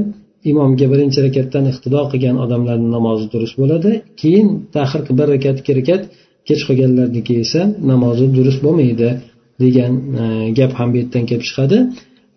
imomga 0.52 0.86
birinchi 0.94 1.20
rakatdan 1.28 1.66
iqtido 1.72 2.02
qilgan 2.12 2.36
odamlarni 2.44 2.90
namozi 2.98 3.26
durust 3.34 3.56
bo'ladi. 3.62 3.92
Keyin 4.22 4.48
tahir 4.76 5.02
bir 5.20 5.28
rakat 5.34 5.56
ikki 5.62 5.74
rakat 5.80 6.02
kech 6.48 6.62
qolganlarniki 6.68 7.34
esa 7.44 7.62
namozi 7.92 8.26
durust 8.38 8.60
bo'lmaydi 8.66 9.10
degan 9.64 9.94
e, 10.22 10.24
gap 10.58 10.72
ham 10.80 10.88
bu 10.94 10.98
yerdan 11.02 11.24
kelib 11.30 11.46
chiqadi. 11.50 11.78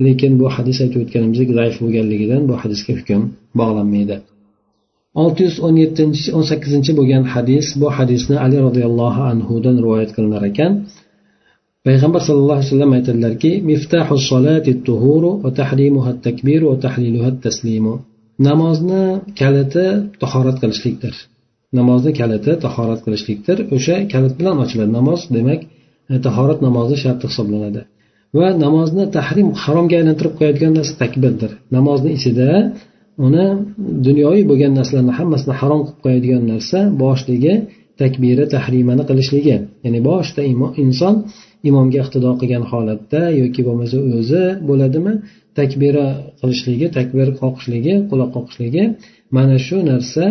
Lekin 0.05 0.33
bu 0.41 0.47
hadis 0.57 0.77
aytib 0.85 1.01
o'tganimizdek 1.05 1.49
zaif 1.59 1.75
bo'lganligidan 1.83 2.43
bu 2.51 2.55
hadisga 2.63 2.93
hukm 2.99 3.23
bog'lanmaydi. 3.61 4.17
olti 5.23 5.41
yuz 5.47 5.57
o'n 5.67 5.77
yettinchi 5.83 6.29
o'n 6.37 6.45
sakkizinchi 6.51 6.93
bo'lgan 6.99 7.25
hadis 7.35 7.67
bu 7.81 7.89
hadisni 7.97 8.37
ali 8.45 8.59
roziyallohu 8.67 9.23
anhudan 9.33 9.77
rivoyat 9.85 10.11
qilinar 10.17 10.43
ekan. 10.51 10.73
Payg'ambar 11.87 12.21
sallallohu 12.27 12.59
alayhi 12.59 12.71
vasallam 12.71 12.93
aytadilarki 12.99 13.51
miftahu 13.71 14.15
solati 14.31 14.73
tuhuru 14.87 15.31
va 15.45 15.51
tahrimuha 15.61 16.13
takbiru 16.27 16.65
va 16.73 16.77
tahliluha 16.85 17.31
taslimu. 17.45 17.95
Namozni 18.49 19.05
kaliti 19.41 19.87
tahorat 20.23 20.57
qilishlikdir. 20.63 21.15
Namozni 21.79 22.11
kaliti 22.21 22.53
tahorat 22.65 23.01
qilishlikdir. 23.05 23.57
O'sha 23.77 23.97
kalit 24.13 24.35
bilan 24.39 24.57
ochiladi. 24.65 24.91
Namoz 24.99 25.21
demak 25.37 25.61
e, 26.13 26.15
tahorat 26.27 26.59
namozi 26.67 26.97
sharti 27.03 27.25
hisoblanadi. 27.31 27.83
Va 28.39 28.49
namozni 28.65 29.05
tahrim 29.17 29.49
haromga 29.63 29.95
aylantirib 30.01 30.35
qo'yadigan 30.39 30.73
narsa 30.79 30.95
takbirdir. 31.03 31.51
Namozni 31.77 32.11
ichida 32.19 32.49
uni 33.27 33.47
dunyoviy 34.07 34.45
bo'lgan 34.51 34.73
narsalarni 34.79 35.13
hammasini 35.19 35.55
harom 35.61 35.81
qilib 35.87 36.01
qo'yadigan 36.05 36.43
narsa 36.53 36.79
boshligi 37.03 37.55
takbira 38.01 38.45
tahrimani 38.55 39.03
qilishligi. 39.11 39.57
Ya'ni 39.85 40.01
boshida 40.09 40.43
inson 40.85 41.15
imomga 41.69 41.99
iqtido 42.05 42.31
qilgan 42.41 42.65
holatda 42.71 43.21
yoki 43.41 43.61
bo'lmasa 43.67 43.97
o'zi 44.19 44.45
bo'ladimi? 44.69 45.13
Takbira 45.59 46.07
qilishligi 46.41 46.87
takbir 46.99 47.29
qoqishligi 47.41 47.95
quloq 48.11 48.31
qoqishligi 48.37 48.85
mana 49.37 49.57
shu 49.67 49.77
narsa 49.91 50.25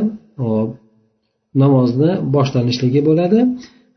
namozni 1.61 2.11
boshlanishligi 2.35 3.01
bo'ladi. 3.09 3.39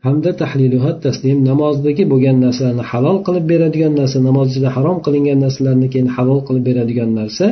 Hamda 0.05 0.31
tahliluha 0.41 0.91
taslim 1.05 1.37
namozdagi 1.49 2.03
bo'lgan 2.11 2.37
narsalarni 2.45 2.83
halol 2.91 3.17
qilib 3.27 3.45
beradigan 3.51 3.93
narsa 3.99 4.17
namoz 4.29 4.47
ichida 4.51 4.69
harom 4.75 4.97
qilingan 5.05 5.39
narsalarni 5.45 5.87
keyin 5.93 6.09
halol 6.15 6.39
qilib 6.47 6.63
beradigan 6.69 7.09
narsa 7.19 7.45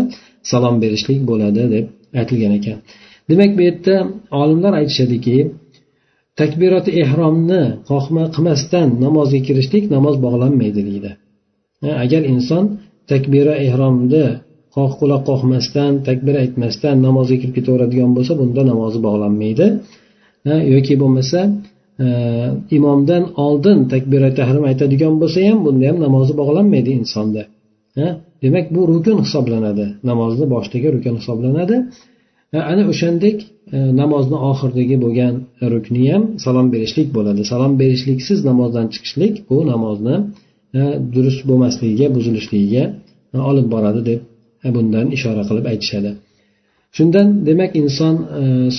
salom 0.51 0.75
berishlik 0.83 1.19
bo'ladi 1.29 1.61
deb 1.73 1.85
aytilgan 2.19 2.53
ekan. 2.59 2.77
Demak 3.29 3.51
bu 3.57 3.61
yerda 3.67 3.95
olimlar 4.41 4.73
aytishadiki 4.81 5.35
takbiroti 6.41 6.91
ehromni 7.03 7.63
qoqma 7.89 8.23
qilmasdan 8.35 8.87
namozga 9.05 9.39
kirishlik 9.47 9.83
namoz 9.95 10.15
bog'lanmaydi 10.25 10.81
deydi. 10.89 11.11
Agar 12.03 12.21
inson 12.33 12.63
takbira 13.11 13.53
ehromni 13.67 14.25
qoq 14.75 14.91
quloq 14.99 15.21
qoqmasdan 15.29 15.91
takbir 16.07 16.35
aytmasdan 16.43 16.95
namozga 17.07 17.35
kirib 17.41 17.55
ketaveradigan 17.57 18.11
bo'lsa 18.17 18.33
bunda 18.41 18.61
namozi 18.71 18.99
bog'lanmaydi. 19.07 19.65
Yoki 20.73 20.93
bo'lmasa 21.01 21.39
e, 22.03 22.07
imomdan 22.77 23.23
oldin 23.45 23.77
takbira 23.93 24.29
tahrim 24.39 24.63
aytadigan 24.71 25.13
bo'lsa 25.21 25.39
ham 25.49 25.59
bunda 25.65 25.83
ham 25.89 25.97
namozi 26.05 26.33
bog'lanmaydi 26.41 26.91
insonda. 27.01 27.43
Demak 28.43 28.65
bu 28.75 28.81
rukun 28.93 29.17
hisoblanadi. 29.25 29.85
Namozni 30.09 30.45
boshidagi 30.53 30.87
rukun 30.95 31.15
hisoblanadi. 31.19 31.75
Ana 32.71 32.83
o'shandek 32.91 33.37
e, 33.75 33.77
namozni 34.01 34.37
oxiridagi 34.49 34.97
bo'lgan 35.03 35.33
rukni 35.73 36.03
ham 36.11 36.23
salom 36.45 36.67
berishlik 36.73 37.07
bo'ladi. 37.17 37.41
Salom 37.51 37.73
berishliksiz 37.81 38.39
namozdan 38.49 38.87
chiqishlik 38.93 39.33
bu 39.49 39.57
namozni 39.71 40.15
e, 40.79 40.81
durust 41.15 41.41
bo'lmasligiga 41.49 42.07
buzilishligiga 42.15 42.83
e, 43.35 43.37
olib 43.49 43.67
boradi 43.73 44.01
deb 44.09 44.19
bundan 44.75 45.07
ishora 45.17 45.43
qilib 45.49 45.65
aytishadi. 45.71 46.11
Shundan 46.97 47.27
demak 47.47 47.71
inson 47.81 48.15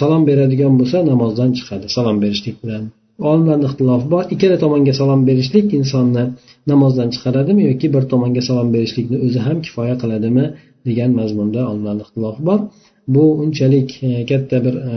salom 0.00 0.22
beradigan 0.30 0.74
bo'lsa 0.80 0.98
namozdan 1.12 1.50
chiqadi 1.58 1.86
salom 1.96 2.16
berishlik 2.24 2.56
bilan. 2.62 2.82
Olimlarni 3.30 3.66
ixtilofi 3.70 4.06
bor 4.14 4.24
ikkala 4.34 4.56
tomonga 4.64 4.92
salom 5.00 5.20
berishlik 5.28 5.66
insonni 5.78 6.24
namozdan 6.72 7.08
chiqaradimi 7.14 7.62
yoki 7.70 7.86
bir 7.94 8.04
tomonga 8.12 8.42
salom 8.48 8.68
berishlikni 8.74 9.16
o'zi 9.26 9.40
ham 9.46 9.58
kifoya 9.66 9.94
qiladimi 10.02 10.44
degan 10.88 11.10
mazmunda 11.20 11.60
olimlarni 11.70 12.02
ixtilofi 12.06 12.42
bor. 12.48 12.60
Bu 13.08 13.25
unchalik 13.42 14.02
e, 14.02 14.26
katta 14.26 14.64
bir 14.64 14.75
e, 14.75 14.96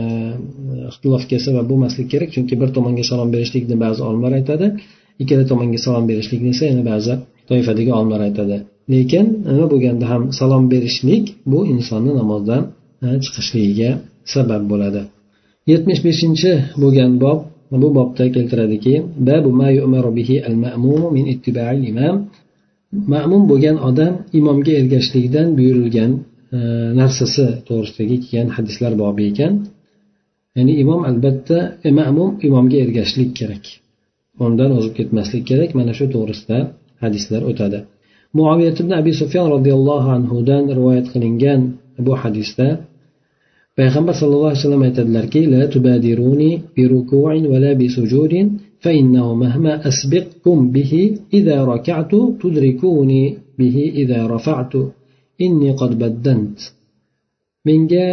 ixtilofga 0.90 1.38
sabab 1.46 1.66
bo'lmasligi 1.70 2.08
kerak 2.12 2.30
chunki 2.34 2.54
bir 2.60 2.68
tomonga 2.76 3.04
salom 3.10 3.28
berishlikni 3.34 3.76
ba'zi 3.84 4.00
olimlar 4.08 4.32
aytadi 4.40 4.66
ikkala 5.22 5.44
tomonga 5.52 5.78
salom 5.86 6.04
berishlikni 6.10 6.48
esa 6.54 6.64
yana 6.70 6.82
ba'zi 6.92 7.12
toifadagi 7.48 7.90
olimlar 7.98 8.20
aytadi. 8.28 8.56
Lekin 8.92 9.26
nima 9.48 9.66
bo'lganda 9.72 10.04
ham 10.12 10.22
salom 10.38 10.64
berishlik 10.72 11.24
bu 11.52 11.58
insonni 11.74 12.12
namozdan 12.20 12.62
chiqishligiga 13.24 13.90
sabab 14.34 14.62
bo'ladi. 14.72 15.02
Yetmish 15.70 16.00
beshinchi 16.06 16.52
bo'lgan 16.82 17.12
bob 17.24 17.38
bu 17.82 17.88
bobda 17.98 18.24
keltiradiki 18.36 18.94
ma'mum 22.92 23.42
bo'lgan 23.50 23.76
odam 23.88 24.12
imomga 24.38 24.72
ergashishlikdan 24.80 25.46
buyurilgan 25.58 26.10
narsasi 27.00 27.46
to'g'risidagi 27.68 28.16
kelgan 28.24 28.48
hadislar 28.56 28.92
bobi 29.02 29.24
ekan. 29.30 29.52
Ya'ni 30.56 30.72
imom 30.82 31.02
albatta 31.10 31.58
e, 31.86 31.90
ma'mum 31.98 32.30
imomga 32.46 32.78
ergashishlik 32.84 33.30
kerak. 33.38 33.64
Undan 34.44 34.70
o'zib 34.78 34.92
ketmaslik 34.98 35.44
kerak. 35.50 35.70
Mana 35.78 35.92
shu 35.98 36.04
to'g'risida 36.14 36.58
hadislar 37.04 37.42
o'tadi. 37.50 37.78
Muaviyat 38.38 38.76
ibn 38.82 38.92
abi 39.00 39.12
sufyon 39.20 39.46
roziyallohu 39.54 40.08
anhudan 40.18 40.64
rivoyat 40.78 41.06
qilingan 41.12 41.60
bu 42.06 42.12
hadisda 42.22 42.66
payg'ambar 43.78 44.14
sallallohu 44.20 44.50
alayhi 44.52 44.62
vasallam 44.62 44.84
aytadilarki 44.88 45.40
la 45.54 45.62
tubadiruni 45.74 46.50
bi 46.74 46.82
ruku'in 46.94 47.44
va 47.52 47.58
la 47.64 47.72
bi 47.80 47.86
sujudin 47.96 48.46
fa 48.82 48.90
innahu 49.00 49.32
mahma 49.44 49.72
asbiqkum 49.90 50.58
bihi 50.74 51.02
idza 51.38 51.56
raka'tu 51.72 52.20
tudrikuni 52.40 53.22
bihi 53.58 53.84
idza 54.02 54.20
rafa'tu. 54.34 54.82
Inni 55.44 55.70
qad 55.80 55.92
baddant. 56.02 56.56
Menga 57.68 58.06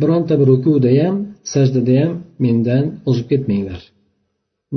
bironta 0.00 0.34
bir 0.40 0.46
rukuda 0.52 0.90
ham 1.00 1.16
sajdada 1.52 1.94
ham 2.00 2.12
mendan 2.44 2.84
o'zib 3.08 3.26
ketmanglar. 3.32 3.80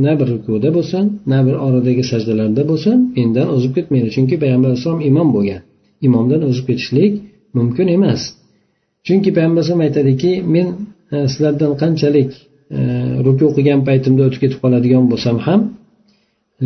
Na 0.03 0.12
bir 0.20 0.27
rukuda 0.34 0.70
bo'lsin 0.77 1.06
na 1.32 1.39
bir 1.48 1.56
oradagi 1.65 2.03
sajdalarda 2.12 2.63
bo'lsin 2.72 2.98
mendan 3.18 3.48
o'zib 3.56 3.72
ketmanglar. 3.77 4.12
Chunki 4.18 4.36
payg'ambar 4.44 4.70
alayhissalom 4.70 5.01
imom 5.10 5.30
bo'lgan. 5.36 5.62
Imomdan 6.08 6.41
o'zib 6.50 6.65
ketishlik 6.69 7.13
mumkin 7.58 7.88
emas. 7.98 8.21
Chunki 9.08 9.30
payg'ambar 9.36 9.60
alayhisalom 9.62 9.84
aytadiki 9.88 10.32
men 10.56 10.67
e, 11.13 11.15
sizlardan 11.32 11.71
qanchalik 11.82 12.32
e, 12.78 12.80
ruku 13.26 13.48
qilgan 13.56 13.82
paytimda 13.89 14.21
o'tib 14.28 14.39
ketib 14.43 14.60
qoladigan 14.63 15.04
bo'lsam 15.12 15.38
ham 15.45 15.62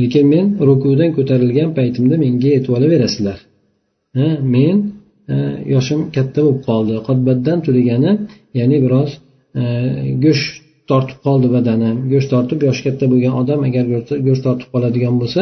lekin 0.01 0.25
men 0.33 0.45
rukudan 0.69 1.09
ko'tarilgan 1.17 1.69
paytimda 1.79 2.15
menga 2.25 2.49
yetib 2.55 2.71
olaverasizlar. 2.77 3.39
Men 4.55 4.77
yoshim 5.73 5.99
katta 6.15 6.39
bo'lib 6.45 6.61
qoldi. 6.69 6.93
Qotbaddan 7.07 7.57
degani 7.77 8.11
ya'ni 8.59 8.77
biroz 8.85 9.09
e, 9.61 9.63
go'sht 10.23 10.47
tortib 10.89 11.19
qoldi 11.25 11.47
badani. 11.55 11.89
Go'sht 12.11 12.29
tortib 12.33 12.59
yoshi 12.67 12.81
katta 12.87 13.05
bo'lgan 13.11 13.33
odam 13.41 13.59
agar 13.67 13.83
go'sht 14.27 14.43
tortib 14.47 14.69
qoladigan 14.73 15.15
bo'lsa 15.21 15.41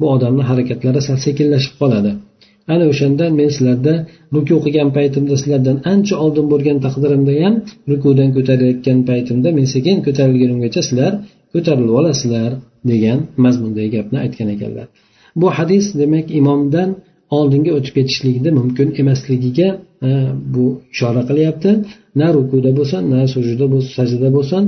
bu 0.00 0.06
odamni 0.14 0.42
harakatlari 0.50 1.00
sal 1.08 1.18
sekinlashib 1.26 1.74
qoladi. 1.82 2.12
Ana 2.74 2.84
o'shanda 2.92 3.24
men 3.38 3.48
sizlarda 3.56 3.94
ruku 4.34 4.52
o'qigan 4.58 4.88
paytimda 4.96 5.34
sizlardan 5.40 5.76
ancha 5.92 6.14
oldin 6.24 6.46
bo'lgan 6.52 6.78
taqdirimda 6.86 7.32
ham 7.42 7.54
rukudan 7.90 8.28
ko'tarilayotgan 8.36 8.98
paytimda 9.10 9.48
men 9.58 9.66
sekin 9.74 9.96
ko'tarilgunimgacha 10.06 10.80
sizlar 10.88 11.12
ko'tarilib 11.54 11.94
olasizlar 12.00 12.50
degan 12.90 13.18
mazmundagi 13.44 13.90
gapni 13.96 14.18
aytgan 14.24 14.48
ekanlar. 14.56 14.86
Bu 15.40 15.46
hadis 15.58 15.84
demak 16.00 16.26
imomdan 16.40 16.88
oldinga 17.38 17.72
o'tib 17.78 17.94
ketishlikni 17.98 18.50
mumkin 18.58 18.88
emasligiga 19.02 19.68
e, 20.08 20.10
bu 20.54 20.64
ishora 20.94 21.22
qilyapti. 21.28 21.70
Na 22.20 22.28
rukuda 22.36 22.70
bo'lsin 22.78 23.02
na 23.12 23.20
sujuda 23.34 23.66
bo'lsin 23.72 23.92
sajda 23.98 24.28
bo'lsin. 24.36 24.62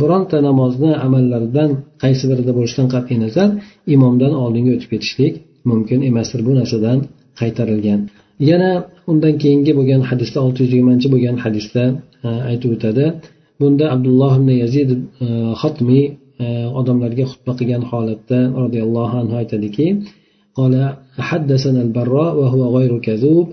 Bironta 0.00 0.38
namozni 0.48 0.92
amallaridan 1.06 1.70
qaysi 2.02 2.24
birida 2.30 2.52
bo'lishidan 2.58 2.88
qat'iy 2.94 3.18
nazar 3.24 3.48
imomdan 3.94 4.32
oldinga 4.44 4.70
o'tib 4.76 4.90
ketishlik 4.94 5.34
mumkin 5.70 6.00
emasdir 6.10 6.40
bu 6.46 6.52
narsadan 6.58 6.98
qaytarilgan. 7.40 8.00
Yana 8.50 8.70
undan 9.10 9.34
keyingi 9.42 9.72
bo'lgan 9.78 10.02
hadisda 10.10 10.38
olti 10.46 10.58
yuz 10.62 10.70
yigirmanchi 10.74 11.08
bo'lgan 11.14 11.36
hadisda 11.44 11.82
aytib 12.50 12.70
o'tadi. 12.76 13.04
Bunda 13.60 13.84
abdulloh 13.94 14.32
ibn 14.40 14.50
yazid 14.62 14.90
e, 14.94 14.98
xotmiy 15.62 16.04
e, 16.44 16.46
odamlarga 16.80 17.24
xutba 17.30 17.52
qilgan 17.58 17.82
holatda 17.90 18.38
roziyallohu 18.62 19.14
anhu 19.22 19.34
aytadiki 19.42 19.86
قال 20.57 20.73
حدثنا 21.29 21.81
البراء 21.81 22.31
وهو 22.39 22.77
غير 22.77 22.99
كذوب 22.99 23.47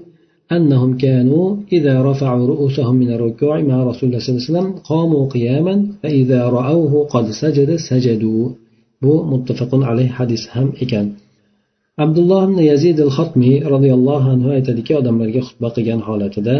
أنهم 0.53 0.91
كانوا 1.05 1.57
إذا 1.73 2.03
رفعوا 2.03 2.47
رؤوسهم 2.47 2.95
من 3.03 3.11
الركوع 3.17 3.61
مع 3.61 3.77
رسول 3.85 4.05
الله 4.09 4.21
صلى 4.21 4.31
الله 4.31 4.43
عليه 4.43 4.51
وسلم 4.51 4.69
قاموا 4.91 5.23
قياما 5.29 5.75
فإذا 6.03 6.41
رأوه 6.59 6.93
قد 7.15 7.27
سجد 7.31 7.71
سجدوا 7.77 8.45
bu 9.03 9.13
muttafaqun 9.33 9.83
alayh 9.91 10.09
hadis 10.19 10.43
ham 10.55 10.69
ekan 10.85 11.07
abdulloh 12.05 12.41
ibn 12.49 12.59
yazid 12.71 12.99
al 13.07 13.13
xotmiy 13.19 13.57
roziyallohu 13.75 14.27
anhu 14.35 14.49
aytadiki 14.57 14.93
odamlarga 15.01 15.41
xutba 15.49 15.69
qilgan 15.77 16.01
holatida 16.09 16.57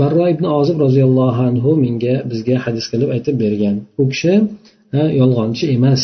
barro 0.00 0.24
ibn 0.34 0.44
ozib 0.58 0.76
roziyallohu 0.86 1.40
anhu 1.50 1.70
menga 1.84 2.14
bizga 2.30 2.56
hadis 2.64 2.84
qilib 2.92 3.08
aytib 3.16 3.34
bergan 3.44 3.76
u 4.00 4.04
kishi 4.12 4.34
yolg'onchi 5.20 5.64
emas 5.76 6.02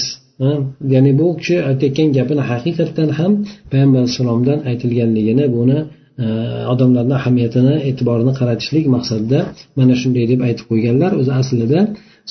ya'ni 0.93 1.11
bu 1.19 1.27
kishi 1.39 1.55
aytayotgan 1.69 2.09
gapini 2.17 2.43
haqiqatdan 2.51 3.09
ham 3.19 3.31
payg'ambar 3.71 3.99
alayhissalomdan 4.01 4.59
aytilganligini 4.69 5.45
buni 5.57 5.77
e, 6.23 6.25
odamlarni 6.73 7.13
ahamiyatini 7.19 7.75
e'tiborini 7.89 8.33
qaratishlik 8.39 8.85
maqsadida 8.95 9.39
mana 9.77 9.93
shunday 10.01 10.25
deb 10.31 10.39
aytib 10.47 10.65
qo'yganlar. 10.71 11.11
O'zi 11.21 11.31
aslida 11.41 11.79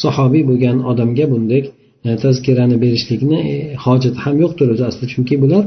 sahobiy 0.05 0.43
bo'lgan 0.51 0.77
odamga 0.91 1.25
bunday 1.33 1.63
e, 2.07 2.09
tazkirani 2.25 2.77
berishlikni 2.85 3.39
e, 3.53 3.55
hojati 3.85 4.19
ham 4.25 4.37
yo'qdir 4.43 4.69
o'zi 4.75 4.85
aslida. 4.91 5.07
Chunki 5.15 5.35
bular 5.45 5.65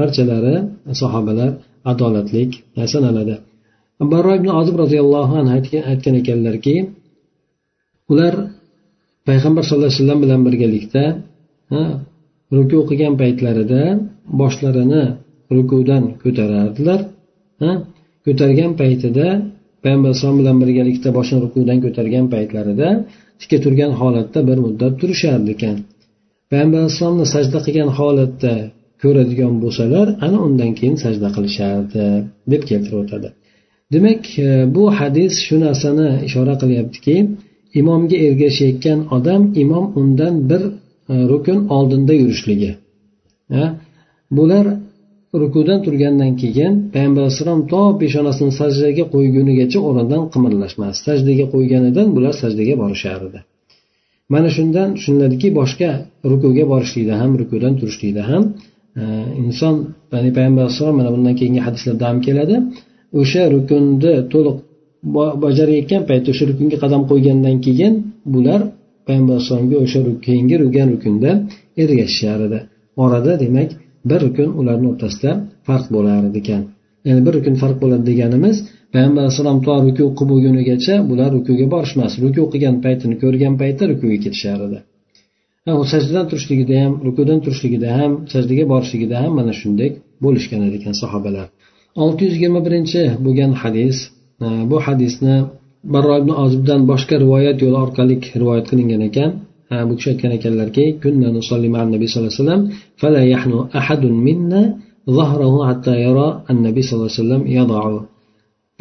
barchalari 0.00 0.56
sahobalar 1.02 1.50
adolatlik 1.92 2.50
sanaladi. 2.94 3.34
Barro 4.12 4.32
ibn 4.40 4.48
ozib 4.60 4.76
roziyallohu 4.82 5.34
anhu 5.40 5.52
aytgan 5.90 6.14
ekanlarki 6.20 6.74
ular 8.12 8.34
payg'ambar 9.28 9.62
sallallohu 9.64 9.90
alayhi 9.90 10.00
vasallam 10.00 10.20
bilan 10.24 10.40
birgalikda 10.46 11.04
ruku 12.56 12.78
qilgan 12.88 13.14
paytlarida 13.22 13.82
boshlarini 14.40 15.04
rukudan 15.56 16.04
ko'tarardilar. 16.22 17.00
Ko'targan 18.24 18.72
paytida 18.80 19.26
payg'ambar 19.84 20.08
alayhisalom 20.10 20.38
bilan 20.40 20.56
birgalikda 20.62 21.08
boshini 21.18 21.40
rukudan 21.44 21.78
ko'targan 21.84 22.26
paytlarida 22.34 22.88
tikka 23.40 23.58
turgan 23.64 23.92
holatda 24.00 24.40
bir 24.48 24.58
muddat 24.64 24.92
turishardi 25.00 25.48
ekan 25.56 25.76
payg'ambar 26.50 26.78
alayhissalomni 26.82 27.26
sajda 27.34 27.58
qilgan 27.66 27.90
holatda 27.98 28.54
ko'radigan 29.02 29.54
bo'lsalar 29.62 30.06
ana 30.26 30.38
undan 30.46 30.70
keyin 30.78 30.96
sajda 31.04 31.28
qilishardi 31.36 32.04
deb 32.52 32.62
keltirib 32.70 32.98
o'tadi 33.04 33.28
demak 33.94 34.22
e, 34.46 34.48
bu 34.74 34.84
hadis 34.98 35.32
shu 35.46 35.56
narsani 35.66 36.08
ishora 36.28 36.54
qilyaptiki 36.62 37.16
imomga 37.80 38.16
ergashayotgan 38.26 38.98
odam 39.16 39.42
imom 39.62 39.84
undan 40.00 40.34
bir 40.50 40.62
Rukun 41.32 41.58
oldinda 41.76 42.14
yurishligi. 42.22 42.70
Bular 44.36 44.66
rukudan 45.42 45.78
turgandan 45.86 46.32
keyin 46.42 46.72
payg'ambar 46.94 47.22
alayhissalom 47.22 47.60
to 47.72 47.82
peshonasini 48.00 48.52
sajdaga 48.60 49.04
qo'ygunigacha 49.14 49.78
o'rnidan 49.88 50.22
qimirlashmas. 50.34 50.94
Sajdaga 51.06 51.46
qo'yganidan 51.54 52.06
bular 52.16 52.34
sajdaga 52.42 52.74
borishardi 52.82 53.40
mana 54.32 54.48
shundan 54.56 54.88
tushuniladiki 54.96 55.48
boshqa 55.60 55.90
rukuga 56.30 56.64
borishlikda 56.72 57.14
ham 57.20 57.30
rukudan 57.40 57.72
turishlikda 57.80 58.22
ham 58.30 58.42
e, 59.00 59.02
inson 59.42 59.74
ya'ni 60.12 60.30
payg'ambar 60.36 60.62
alayhissalom 60.64 60.96
mana 61.00 61.10
bundan 61.14 61.34
keyingi 61.40 61.60
hadislarda 61.66 62.04
ham 62.10 62.18
keladi. 62.26 62.56
O'sha 63.20 63.42
rukunni 63.54 64.14
to'liq 64.32 64.56
bajarayotgan 65.44 66.02
paytda 66.10 66.28
o'sha 66.34 66.44
rukunga 66.50 66.76
qadam 66.84 67.02
qo'ygandan 67.10 67.56
keyin 67.66 67.92
bular 68.34 68.60
payg'ambar 69.06 69.34
alayhissalomga 69.34 69.76
o'sha 69.84 70.00
keyingi 70.26 70.56
rukan 70.62 70.88
rukunda 70.94 71.30
ergashishar 71.82 72.38
edi 72.46 72.58
orada 73.04 73.32
demak 73.44 73.70
bir 74.10 74.20
rukun 74.26 74.50
ularni 74.60 74.86
o'rtasida 74.92 75.30
farq 75.68 75.86
bo'lar 75.94 76.22
ekan. 76.40 76.62
Ya'ni 77.06 77.20
bir 77.26 77.32
rukun 77.36 77.54
farq 77.62 77.76
bo'ladi 77.82 78.04
deganimiz 78.10 78.56
payg'ambar 78.94 79.20
alayhissalom 79.24 79.58
to 79.66 79.72
ruku 79.86 80.04
qilib 80.18 80.28
bo'lgunigacha 80.32 80.94
bular 81.10 81.28
rukuga 81.36 81.66
borishmas. 81.74 82.12
Ruku 82.22 82.42
qilgan 82.52 82.76
paytini 82.84 83.14
ko'rgan 83.22 83.54
paytda 83.62 83.82
rukuga 83.92 84.18
ketishar 84.24 84.58
edi 84.68 84.78
sajdadan 85.92 86.26
turishligida 86.30 86.74
ham 86.82 86.92
rukudan 87.06 87.38
turishligida 87.44 87.88
ham 87.98 88.12
sajdaga 88.32 88.64
borishligida 88.72 89.16
ham 89.22 89.32
mana 89.38 89.52
shunday 89.60 89.90
bo'lishgan 90.24 90.60
ekan 90.78 90.94
sahobalar. 91.02 91.46
olti 92.04 92.20
yuz 92.24 92.34
yigirma 92.36 92.60
birinchi 92.66 93.00
bo'lgan 93.24 93.52
hadis 93.62 93.96
bu 94.70 94.76
hadisni 94.86 95.36
barro 95.93 96.13
ibn 96.21 96.31
ozibdan 96.43 96.81
boshqa 96.91 97.15
rivoyat 97.23 97.57
yo'li 97.63 97.77
orqali 97.85 98.15
rivoyat 98.41 98.65
qilingan 98.71 99.01
ekan 99.09 99.29
e, 99.73 99.75
bu 99.87 99.93
kishi 99.97 100.09
aytgan 100.13 100.31
ekanlarki 100.37 100.83
nabiy 101.95 102.07
sallallohu 102.11 102.33
alayhi 102.33 102.41
vasallam 102.41 102.61
ظهره 105.17 105.53
حتى 105.69 105.93
يرى 106.05 106.27
النبي 106.53 106.81
صلى 106.85 106.95
الله 106.97 107.11
عليه 107.11 107.21
وسلم 107.23 107.41
يضع 107.59 107.83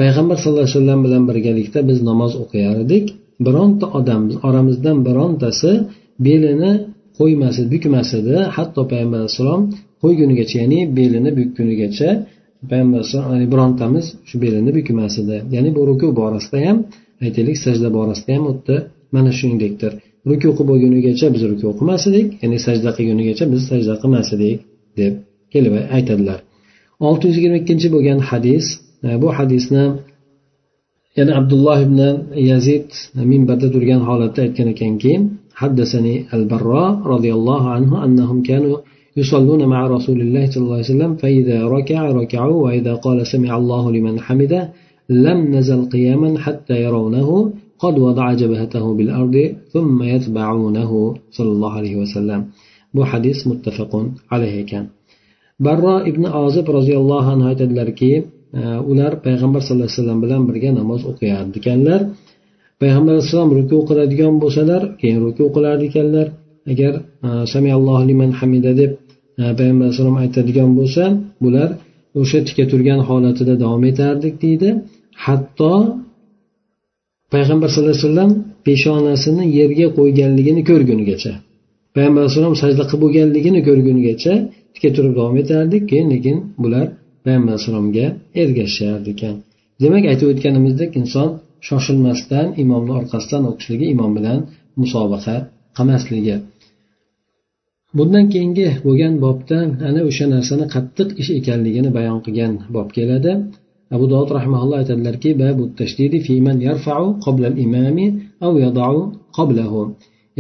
payg'ambar 0.01 0.37
sallallohu 0.37 0.67
alayhi 0.67 0.79
vasallam 0.79 1.01
bilan 1.07 1.23
birgalikda 1.31 1.79
biz 1.89 1.99
namoz 2.09 2.33
o'qiyar 2.43 2.77
edik 2.85 3.05
bironta 3.47 3.87
odam 3.99 4.23
oramizdan 4.49 4.97
birontasi 5.09 5.73
belini 6.27 6.73
qo'ymas 7.19 7.57
bukmas 7.73 8.09
edi 8.21 8.37
hatto 8.57 8.81
payg'ambar 8.91 9.19
alayhissalom 9.23 9.63
qo'ygunigacha 10.03 10.57
ya'ni 10.63 10.81
belini 10.99 11.31
bukkunigacha 11.39 12.09
payg'ambar 12.71 12.99
alayhisalom 13.01 13.51
birontamiz 13.55 14.07
shu 14.29 14.37
belini 14.43 14.71
bukmas 14.79 15.15
edi 15.23 15.37
ya'ni 15.55 15.71
bu 15.77 15.83
ruku 15.91 16.07
borasida 16.21 16.59
ham 16.67 16.79
aytaylik 17.25 17.57
sajda 17.65 17.89
borasida 17.99 18.31
ham 18.37 18.45
xuddi 18.49 18.77
mana 19.15 19.31
shuningdekdir 19.39 19.93
ruku 20.31 20.49
qilib 20.57 20.69
bo'lgunigacha 20.71 21.27
biz 21.35 21.43
ruku 21.51 21.69
qilmas 21.79 22.03
edik 22.11 22.27
ya'ni 22.43 22.59
sajda 22.67 22.91
qilgunigacha 22.97 23.45
biz 23.53 23.63
sajda 23.71 23.95
qilmas 24.03 24.29
edik 24.37 24.57
deb 25.01 25.13
kelib 25.53 25.73
aytadilar 25.97 26.39
olti 27.09 27.23
yuz 27.29 27.37
yigirma 27.39 27.59
ikkinchi 27.63 27.89
bo'lgan 27.95 28.19
hadis 28.31 28.65
e, 29.07 29.09
bu 29.23 29.29
hadisni 29.39 29.85
yana 31.19 31.33
abdulloh 31.41 31.79
ibn 31.87 32.01
yazid 32.51 32.89
minbarda 33.33 33.69
turgan 33.75 34.01
holatda 34.09 34.41
aytgan 34.47 34.69
ekanki 34.75 35.15
حدثني 35.63 36.15
البراء 36.37 36.93
رضي 37.15 37.33
الله 37.39 37.63
عنه 37.75 37.91
أنهم 38.05 38.39
كانوا 38.43 38.77
يصلون 39.18 39.66
مع 39.66 39.88
رسول 39.88 40.22
الله 40.22 40.52
صلى 40.52 40.64
الله 40.64 40.74
عليه 40.74 40.94
وسلم 40.94 41.16
فإذا 41.16 41.58
ركع 41.68 42.12
ركعوا 42.12 42.64
وإذا 42.66 42.94
قال 43.06 43.28
سمع 43.28 43.58
الله 43.58 43.92
لمن 43.92 44.20
حمده 44.20 44.70
لم 45.10 45.56
نزل 45.56 45.90
قياما 45.90 46.40
حتى 46.40 46.84
يرونه 46.84 47.54
قد 47.80 48.00
وضع 48.00 48.34
جبهته 48.34 48.94
بالأرض 48.94 49.56
ثم 49.74 50.04
يتبعونه 50.04 50.92
صلى 51.32 51.52
الله 51.52 51.72
عليه 51.72 51.96
وسلم 51.96 52.42
bu 52.94 53.02
hadis 53.12 53.40
muttafaqun 53.50 54.06
alayhi 54.36 54.58
ekan 54.66 54.86
barro 55.66 55.96
ibn 56.12 56.24
ozib 56.44 56.66
roziyallohu 56.78 57.28
anhu 57.34 57.46
aytadilarki 57.52 58.12
e, 58.60 58.62
ular 58.92 59.12
payg'ambar 59.26 59.62
sallallohu 59.64 59.88
alayhi 59.88 60.00
vasallam 60.00 60.20
bilan 60.26 60.42
birga 60.50 60.72
namoz 60.80 61.02
o'qiyar 61.12 61.46
ekanlar 61.60 62.02
payg'ambar 62.82 63.12
alayhissalom 63.16 63.52
ruku 63.60 63.78
qiladigan 63.90 64.34
bo'lsalar 64.44 64.82
keyin 65.02 65.20
ruku 65.28 65.46
qilar 65.56 65.78
ekanlar 65.90 66.28
agar 66.72 66.94
e, 67.28 67.30
samiallohu 67.54 68.04
liman 68.10 68.32
hamida 68.40 68.72
deb 68.82 68.92
e, 69.42 69.44
payg'ambar 69.58 69.86
alayhissalom 69.86 70.18
aytadigan 70.24 70.70
bo'lsa 70.80 71.04
bular 71.44 71.70
o'sha 72.22 72.40
tika 72.48 72.64
turgan 72.72 73.00
holatida 73.10 73.54
davom 73.64 73.84
etardik 73.92 74.36
deydi. 74.44 74.70
Hatto 75.26 75.74
payg'ambar 77.34 77.68
sallallohu 77.74 77.96
alayhi 77.96 78.08
vasallam 78.08 78.32
peshonasini 78.68 79.44
yerga 79.60 79.88
qo'yganligini 79.98 80.62
ko'rgunigacha 80.70 81.34
payg'ambar 81.96 82.22
alayhissalom 82.24 82.56
sajda 82.64 82.84
qilib 82.90 83.02
bo'lganligini 83.06 83.62
ko'rgunigacha 83.68 84.34
tika 84.76 84.90
turib 84.96 85.14
davom 85.20 85.36
etardik 85.44 85.84
keyin 85.92 86.08
lekin 86.14 86.38
bular 86.64 86.86
payg'ambar 87.26 87.52
alayhissalomga 87.54 88.06
ergashishar 88.42 89.00
ekan 89.14 89.36
demak 89.84 90.04
aytib 90.12 90.28
o'tganimizdek 90.34 90.92
inson 91.02 91.30
shoshilmasdan 91.68 92.48
imomni 92.64 92.92
orqasidan 93.00 93.44
o'qishligi 93.52 93.86
imom 93.96 94.12
bilan 94.18 94.40
musobaqa 94.82 95.36
qilmasligi 95.78 96.36
bundan 97.98 98.26
keyingi 98.34 98.68
bo'lgan 98.86 99.14
bobda 99.26 99.58
ana 99.90 100.02
o'sha 100.10 100.26
narsani 100.36 100.66
qattiq 100.76 101.10
ish 101.22 101.32
ekanligini 101.40 101.90
bayon 101.98 102.20
qilgan 102.26 102.54
bob 102.76 102.88
keladi. 102.98 103.32
Abu 103.96 104.06
dovud 104.12 104.30
rahmaulloh 104.38 104.78
aytadilarki 104.82 105.30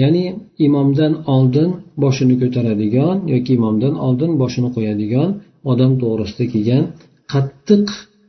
ya'ni 0.01 0.23
imomdan 0.67 1.13
oldin 1.35 1.69
boshini 2.03 2.35
ko'taradigan 2.41 3.17
yoki 3.33 3.51
imomdan 3.59 3.93
oldin 4.05 4.31
boshini 4.41 4.69
qo'yadigan 4.75 5.29
odam 5.71 5.91
to'g'risida 6.01 6.45
kelgan 6.53 6.83
qattiq 7.33 7.85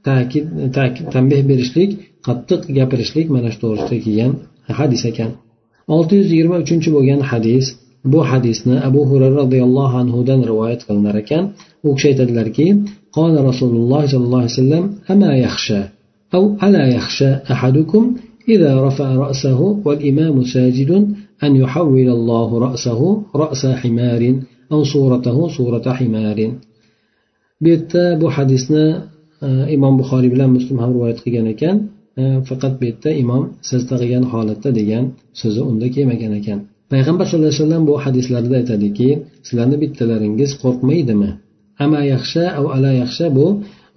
ta'kid 0.07 1.07
tanbeh 1.15 1.41
berishlik 1.51 1.91
qattiq 2.27 2.61
gapirishlik 2.79 3.27
mana 3.35 3.49
shu 3.53 3.59
to'g'risida 3.65 3.99
kelgan 4.07 4.33
hadis 4.81 5.03
ekan. 5.11 5.31
Olti 5.95 6.13
yuz 6.21 6.29
yigirma 6.33 6.57
uchinchi 6.65 6.89
bo'lgan 6.97 7.21
hadis 7.31 7.67
bu 8.12 8.20
hadisni 8.30 8.76
abu 8.88 9.02
hurara 9.10 9.36
roziyallohu 9.44 9.96
anhudan 10.04 10.40
rivoyat 10.52 10.82
qilinar 10.88 11.16
ekan 11.24 11.44
u 11.88 11.90
kishi 11.96 12.08
aytadilarki 12.12 12.68
قال 13.20 13.36
رسول 13.50 13.74
الله 13.82 14.02
صلى 14.12 14.26
الله 14.28 14.42
عليه 14.44 14.60
وسلم 14.62 14.84
أما 15.14 15.32
يخشى 15.46 15.82
أو 16.36 16.44
ألا 16.66 16.86
يخشى 16.98 17.32
أحدكم 17.54 18.04
إذا 18.54 18.72
رفع 18.88 19.10
رأسه 19.26 19.60
والإمام 19.86 20.36
ساجد 20.54 20.92
أن 21.46 21.52
يحول 21.64 22.08
الله 22.18 22.50
رأسه 22.66 23.02
رأس 23.44 23.62
حمار 23.82 24.22
أو 24.74 24.80
صورته 24.94 25.38
صورة 25.58 25.86
حمار 26.00 26.40
bu 27.62 27.68
yerda 27.70 28.04
bu 28.22 28.28
hadisni 28.36 28.86
imom 29.76 29.94
buxoriy 30.00 30.30
bilan 30.34 30.50
muslim 30.58 30.78
ham 30.82 30.90
rivoyat 30.96 31.20
qilgan 31.24 31.46
ekan 31.54 31.76
faqat 32.50 32.74
bu 32.80 32.84
yerda 32.90 33.10
imom 33.24 33.44
sajda 33.70 33.96
qilgan 34.02 34.24
holatda 34.32 34.70
degan 34.80 35.04
so'zi 35.42 35.62
unda 35.70 35.88
kelmagan 35.96 36.34
ekan 36.40 36.60
Payg'ambar 36.93 37.25
sallallohu 37.29 37.53
alayhi 37.53 37.65
vasallam 37.65 37.85
bu 37.91 37.95
hadislarida 38.05 38.55
aytadiki 38.61 39.09
sizlarni 39.47 39.77
bittalaringiz 39.83 40.51
qo'rqmaydimi? 40.63 41.31
Ama 41.85 42.01
yaxshi 42.15 42.43
av 42.59 42.67
ala 42.77 42.91
yaxshi 43.03 43.25
bu 43.39 43.47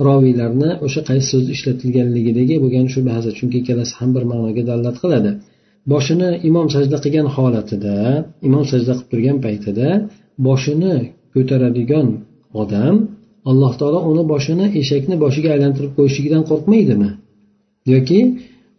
roviylarni 0.08 0.70
o'sha 0.86 1.02
qaysi 1.10 1.28
so'z 1.34 1.46
ishlatilganligidagi 1.56 2.56
bo'lgan 2.64 2.86
shu 2.94 3.00
chunki 3.38 3.58
ikkalasi 3.62 3.94
ham 4.00 4.10
bir 4.16 4.24
ma'noga 4.32 4.64
dalolat 4.70 4.98
qiladi. 5.04 5.32
Boshini 5.92 6.30
imom 6.50 6.68
sajda 6.76 6.98
qilgan 7.04 7.28
holatida 7.36 7.96
imom 8.48 8.64
sajda 8.72 8.92
qilib 8.98 9.10
turgan 9.12 9.38
paytida 9.46 9.88
boshini 10.48 10.96
ko'taradigan 11.34 12.08
odam 12.62 12.96
alloh 13.52 13.72
taolo 13.80 14.00
uni 14.12 14.24
boshini 14.34 14.66
eshakni 14.82 15.16
boshiga 15.24 15.50
aylantirib 15.56 15.92
qo'yishligidan 15.98 16.44
qo'rqmaydimi? 16.50 17.10
Yoki 17.94 18.20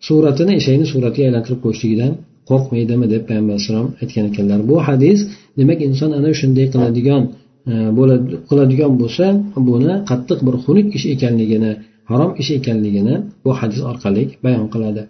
suratini 0.06 0.52
eshakni 0.60 0.86
suratiga 0.92 1.24
aylantirib 1.28 1.60
qo'yishligidan 1.64 2.12
qo'rqmaydimi 2.50 3.06
deb 3.14 3.22
payg'ambar 3.28 3.52
alayhissalom 3.54 3.88
aytgan 4.02 4.24
ekanlar. 4.30 4.58
Bu 4.70 4.76
hadis 4.88 5.18
demak 5.58 5.78
inson 5.88 6.10
ana 6.18 6.30
shunday 6.40 6.66
qiladigan 6.74 7.22
e, 7.70 7.72
bo'ladi 7.98 8.24
qiladigan 8.48 8.92
bo'lsa 9.02 9.26
buni 9.68 9.92
qattiq 10.10 10.38
bir 10.46 10.54
xunuk 10.64 10.86
ish 10.96 11.06
ekanligini 11.14 11.72
harom 12.10 12.32
ish 12.42 12.50
ekanligini 12.58 13.14
bu 13.44 13.50
hadis 13.60 13.80
orqali 13.90 14.22
bayon 14.44 14.66
qiladi. 14.74 15.02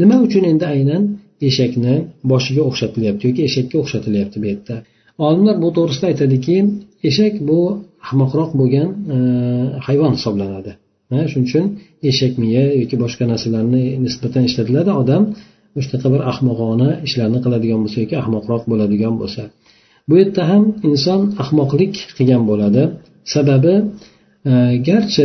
Nima 0.00 0.16
uchun 0.26 0.42
endi 0.52 0.66
aynan 0.74 1.02
eshakni 1.48 1.94
boshiga 2.30 2.62
o'xshatilyapti 2.70 3.22
yoki 3.28 3.42
eshakka 3.48 3.76
o'xshatilyapti 3.82 4.36
bu 4.42 4.46
yerda? 4.52 4.76
Olimlar 5.26 5.56
bu 5.64 5.68
to'g'risida 5.76 6.06
aytadiki 6.12 6.56
eshak 7.08 7.34
bu 7.48 7.58
ahmoqroq 8.06 8.50
bo'lgan 8.60 8.88
e, 9.14 9.16
hayvon 9.86 10.12
hisoblanadi. 10.18 10.72
Shuning 11.30 11.46
uchun 11.48 11.64
eshak 12.10 12.34
miya 12.42 12.64
yoki 12.80 12.96
boshqa 13.02 13.24
narsalarni 13.32 13.82
nisbatan 14.04 14.42
ishlatiladi. 14.48 14.90
Odam 15.02 15.22
shunaqa 15.84 16.08
bir 16.14 16.22
ahmoqona 16.32 16.88
ishlarni 17.06 17.38
qiladigan 17.44 17.80
bo'lsa 17.84 17.98
yoki 18.04 18.16
ahmoqroq 18.22 18.62
bo'ladigan 18.70 19.14
bo'lsa. 19.20 19.42
Bu 20.08 20.14
yerda 20.20 20.42
ham 20.50 20.64
inson 20.88 21.20
ahmoqlik 21.42 21.94
qilgan 22.16 22.42
bo'ladi. 22.50 22.82
Sababi 23.34 23.74
e, 24.50 24.52
garchi 24.88 25.24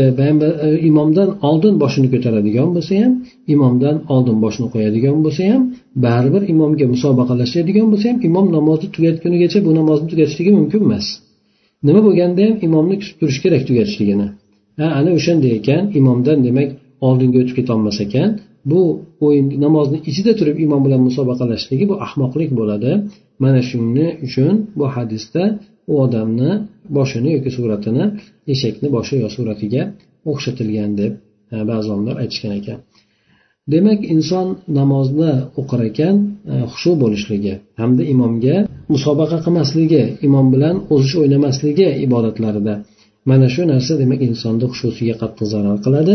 e, 0.67 0.69
imomdan 0.89 1.29
oldin 1.49 1.73
boshini 1.83 2.07
ko'taradigan 2.13 2.69
bo'lsa 2.75 2.93
ham 3.03 3.13
imomdan 3.53 3.95
oldin 4.13 4.37
boshini 4.43 4.67
qo'yadigan 4.73 5.17
bo'lsa 5.25 5.43
ham 5.51 5.61
baribir 6.05 6.41
imomga 6.53 6.85
musobaqalashadigan 6.93 7.87
bo'lsa 7.91 8.05
ham 8.11 8.17
imom 8.29 8.45
namozni 8.57 8.87
tugatgunigacha 8.95 9.59
bu 9.67 9.71
namozni 9.79 10.07
tugatishligi 10.11 10.51
mumkin 10.59 10.81
emas. 10.87 11.05
Nima 11.87 12.01
bo'lganda 12.07 12.41
ham 12.47 12.55
imomni 12.67 12.95
kutib 13.01 13.15
turish 13.19 13.39
kerak 13.43 13.61
tugatishligini. 13.69 14.27
Ha 14.79 14.85
ana 14.99 15.09
o'shanday 15.17 15.51
ekan 15.59 15.83
imomdan 15.99 16.37
demak 16.47 16.69
oldinga 17.07 17.37
o'tib 17.41 17.55
ketolmas 17.59 17.97
ekan. 18.05 18.29
Bu 18.71 18.81
o'yin 19.25 19.47
namozni 19.65 19.97
ichida 20.09 20.31
turib 20.39 20.57
imom 20.65 20.81
bilan 20.85 21.01
musobaqalashligi 21.07 21.85
bu 21.91 21.95
ahmoqlik 22.05 22.51
bo'ladi. 22.59 22.91
Mana 23.43 23.61
shuning 23.69 24.11
uchun 24.27 24.55
bu 24.79 24.85
hadisda 24.95 25.43
u 25.91 25.93
odamni 26.05 26.51
boshini 26.97 27.29
yoki 27.35 27.51
suratini 27.57 28.03
eshakni 28.53 28.87
boshi 28.95 29.15
yo 29.23 29.29
suratiga 29.35 29.81
o'xshatilgan 30.31 30.91
deb 31.01 31.11
e, 31.53 31.55
ba'zi 31.69 31.87
olimlar 31.93 32.15
aytishgan 32.23 32.53
ekan. 32.61 32.79
Demak 33.73 33.99
inson 34.15 34.47
namozni 34.79 35.31
o'qir 35.59 35.79
ekan 35.89 36.15
e, 36.53 36.55
xushu 36.71 36.91
bo'lishligi 37.03 37.53
hamda 37.81 38.03
imomga 38.13 38.57
musobaqa 38.93 39.37
qilmasligi 39.45 40.03
imom 40.27 40.47
bilan 40.53 40.75
o'zish 40.93 41.15
o'ynamasligi 41.21 41.87
ibodatlarida. 42.05 42.73
Mana 43.29 43.47
shu 43.53 43.61
narsa 43.73 43.93
demak 44.01 44.21
insonni 44.29 44.65
xushusiga 44.71 45.15
qattiq 45.21 45.47
zarar 45.53 45.77
qiladi. 45.85 46.13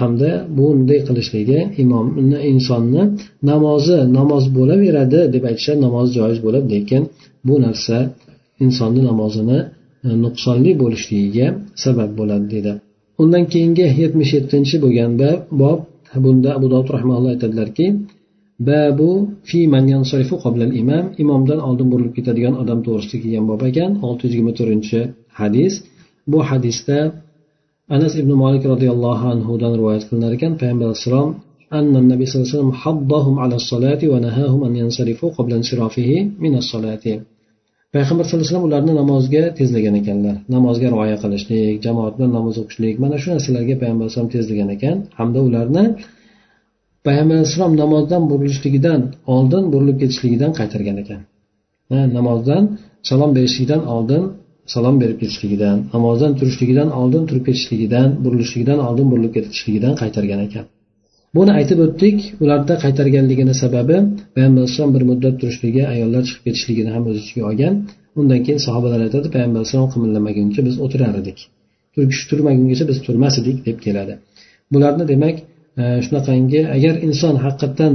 Hamda 0.00 0.30
bunday 0.56 1.00
qilishligi 1.08 1.58
imomni 1.82 2.38
insonni 2.52 3.02
namozi 3.50 3.98
namoz 4.18 4.44
bo'laveradi 4.56 5.20
deb 5.34 5.44
aytishadi 5.50 5.80
namoz 5.86 6.06
joiz 6.18 6.38
bo'ladi 6.46 6.66
lekin 6.74 7.02
bu 7.46 7.54
narsa 7.64 7.96
insonni 8.64 9.02
namozini 9.10 9.58
e, 10.06 10.08
nuqsonli 10.24 10.72
bo'lishligiga 10.82 11.46
sabab 11.84 12.10
bo'ladi 12.18 12.46
dedi. 12.54 12.72
Undan 13.22 13.44
keyingi 13.52 13.86
yetmish 14.02 14.32
yettinchi 14.36 14.76
bo'lgan 14.84 15.10
bob 15.62 15.78
bunda 16.24 16.50
abu 16.58 16.66
dovud 16.72 16.88
rahmaulloh 16.96 17.30
aytadilarki 17.34 17.86
babu 18.68 19.10
fi 19.48 19.60
man 19.74 19.84
yansarifu 19.94 20.34
qobla 20.44 20.64
imam 20.82 21.04
imomdan 21.22 21.60
oldin 21.68 21.88
burilib 21.92 22.14
ketadigan 22.18 22.54
odam 22.62 22.78
to'g'risida 22.86 23.18
kelgan 23.22 23.44
bob 23.50 23.60
ekan 23.70 23.90
olti 24.06 24.22
yuz 24.24 24.32
yigirma 24.34 24.52
to'rtinchi 24.58 25.00
hadis. 25.40 25.72
Bu 26.32 26.38
hadisda 26.50 26.98
anas 27.95 28.13
ibn 28.21 28.31
molik 28.43 28.63
roziyallohu 28.73 29.25
anhudan 29.33 29.71
rivoyat 29.79 30.03
qilinar 30.07 30.31
ekan 30.37 30.51
payg'ambar 30.61 30.87
alayhissalom 30.89 31.29
أن 31.79 31.93
النبي 32.03 32.25
صلى 32.25 32.35
الله 32.35 32.47
عليه 32.47 32.57
وسلم 32.57 32.73
حضهم 32.83 33.35
على 33.43 33.55
الصلاة 33.61 34.01
ونهاهم 34.11 34.61
أن 34.67 34.73
ينصرفوا 34.81 35.29
قبل 35.37 35.51
انصرافه 35.59 36.09
من 36.43 36.53
الصلاة 36.61 37.05
payg'ambar 37.93 38.23
sallallohu 38.25 38.43
alayhi 38.43 38.51
vasallam 38.51 38.69
ularni 38.69 38.93
namozga 39.01 39.43
tezlagan 39.59 39.95
ekanlar 40.01 40.35
namozga 40.55 40.87
rioya 40.93 41.17
qilishlik 41.23 41.75
jamoat 41.85 42.13
bilan 42.17 42.31
namoz 42.37 42.55
o'qishlik 42.61 42.95
mana 43.03 43.15
shu 43.21 43.27
narsalarga 43.35 43.75
payg'ambar 43.81 44.03
alayhisalom 44.05 44.29
tezlagan 44.35 44.69
ekan 44.75 44.97
hamda 45.19 45.39
ularni 45.47 45.83
payg'ambar 47.07 47.35
alayhissalom 47.37 47.73
namozdan 47.83 48.21
burilishligidan 48.31 49.01
oldin 49.35 49.63
burilib 49.73 49.97
ketishligidan 50.01 50.51
qaytargan 50.59 50.97
ekan 51.03 51.21
namozdan 52.17 52.63
salom 53.09 53.31
berishlikdan 53.37 53.81
oldin 53.95 54.23
salom 54.74 54.96
berib 55.02 55.18
ketishligidan 55.22 55.76
namozdan 55.94 56.32
turishligidan 56.38 56.88
oldin 57.00 57.22
turib 57.28 57.44
ketishligidan 57.48 58.08
burilishligidan 58.24 58.78
oldin 58.88 59.06
burilib 59.12 59.32
ketishligidan 59.36 59.94
qaytargan 60.02 60.40
ekan. 60.46 60.64
Buni 61.36 61.52
aytib 61.58 61.78
o'tdik. 61.86 62.16
Ularda 62.44 62.74
qaytarganligini 62.84 63.54
sababi 63.62 63.96
payg'ambar 64.34 64.60
alayhisalom 64.62 64.92
bir 64.96 65.02
muddat 65.10 65.34
turishligi 65.40 65.82
ayollar 65.94 66.22
chiqib 66.28 66.42
ketishligini 66.46 66.90
ham 66.94 67.04
o'z 67.10 67.16
ichiga 67.22 67.42
olgan. 67.50 67.74
Undan 68.20 68.40
keyin 68.46 68.60
sahobalar 68.66 69.00
aytadi 69.06 69.28
payg'ambar 69.34 69.58
alayhisalom 69.60 69.88
qimirlamaguncha 69.94 70.60
biz 70.68 70.74
o'tirar 70.84 71.14
edik. 71.22 71.38
Turmagungacha 72.30 72.84
biz 72.90 72.98
turmas 73.06 73.34
edik 73.42 73.56
deb 73.68 73.78
keladi. 73.86 74.14
Bularni 74.72 75.04
demak 75.12 75.36
e, 75.82 75.84
shunaqangi 76.06 76.60
agar 76.76 76.94
inson 77.06 77.34
haqiqatdan 77.44 77.92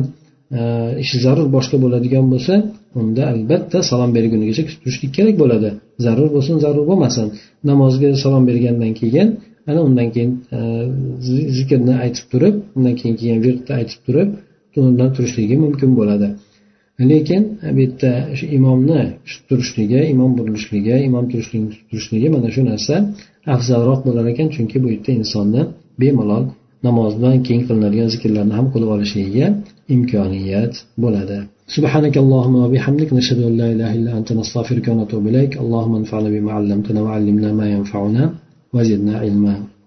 e, 0.58 0.62
ishi 1.04 1.18
zarur 1.26 1.48
boshqa 1.56 1.78
bo'ladigan 1.84 2.26
bo'lsa 2.34 2.54
unda 3.02 3.24
albatta 3.34 3.78
salom 3.90 4.12
bergunigacha 4.18 4.64
kutib 4.68 4.80
turishlik 4.84 5.12
kerak 5.18 5.36
bo'ladi. 5.42 5.70
Zarur 6.06 6.30
bo'lsin 6.36 6.56
zarur 6.66 6.86
bo'lmasin. 6.90 7.28
Namozga 7.70 8.10
salom 8.24 8.44
bergandan 8.50 8.94
keyin 9.00 9.28
ana 9.70 9.80
undan 9.88 10.08
keyin 10.16 10.32
e, 10.58 10.60
zikrni 11.58 11.94
aytib 12.04 12.26
turib 12.32 12.56
undan 12.78 12.96
keyin 13.00 13.16
keyin 13.22 13.40
virdni 13.46 13.72
aytib 13.80 14.00
turib 14.06 14.30
undan 14.90 15.10
turishligi 15.16 15.56
mumkin 15.66 15.92
bo'ladi. 16.00 16.28
Lekin 17.12 17.42
e, 17.66 17.68
bu 17.76 17.80
yerda 17.86 18.12
shu 18.38 18.46
imomni 18.58 19.02
turishligi 19.50 20.02
imom 20.14 20.32
burilishligi 20.38 20.96
imom 21.08 21.26
turishligi 21.32 22.28
mana 22.36 22.50
shu 22.56 22.62
narsa 22.72 22.96
afzalroq 23.56 24.02
bo'lar 24.08 24.26
ekan. 24.34 24.48
Chunki 24.56 24.78
bu 24.84 24.88
yerda 24.94 25.12
insonni 25.20 25.62
bemalol 26.02 26.44
namozdan 26.88 27.36
keyin 27.46 27.64
qilinadigan 27.68 28.10
zikrlarni 28.16 28.54
ham 28.60 28.68
qilib 28.74 28.90
olishligiga 28.96 29.48
imkoniyat 29.95 30.75
bo'ladi 31.03 31.38
سبحانك 31.77 32.17
اللهم 32.25 32.55
وبحمدك 32.65 33.11
نشهد 33.19 33.41
أن 33.49 33.53
لا 33.61 33.69
إله 33.75 33.91
إلا 33.99 34.12
أنت 34.19 34.31
نستغفرك 34.41 34.87
ونتوب 34.88 35.25
إليك 35.31 35.53
اللهم 35.62 35.93
انفعنا 36.01 36.29
بما 36.35 36.51
علمتنا 36.59 37.01
وعلمنا 37.07 37.49
ما 37.61 37.67
ينفعنا 37.75 38.23
وزدنا 38.75 39.15
علما 39.23 39.55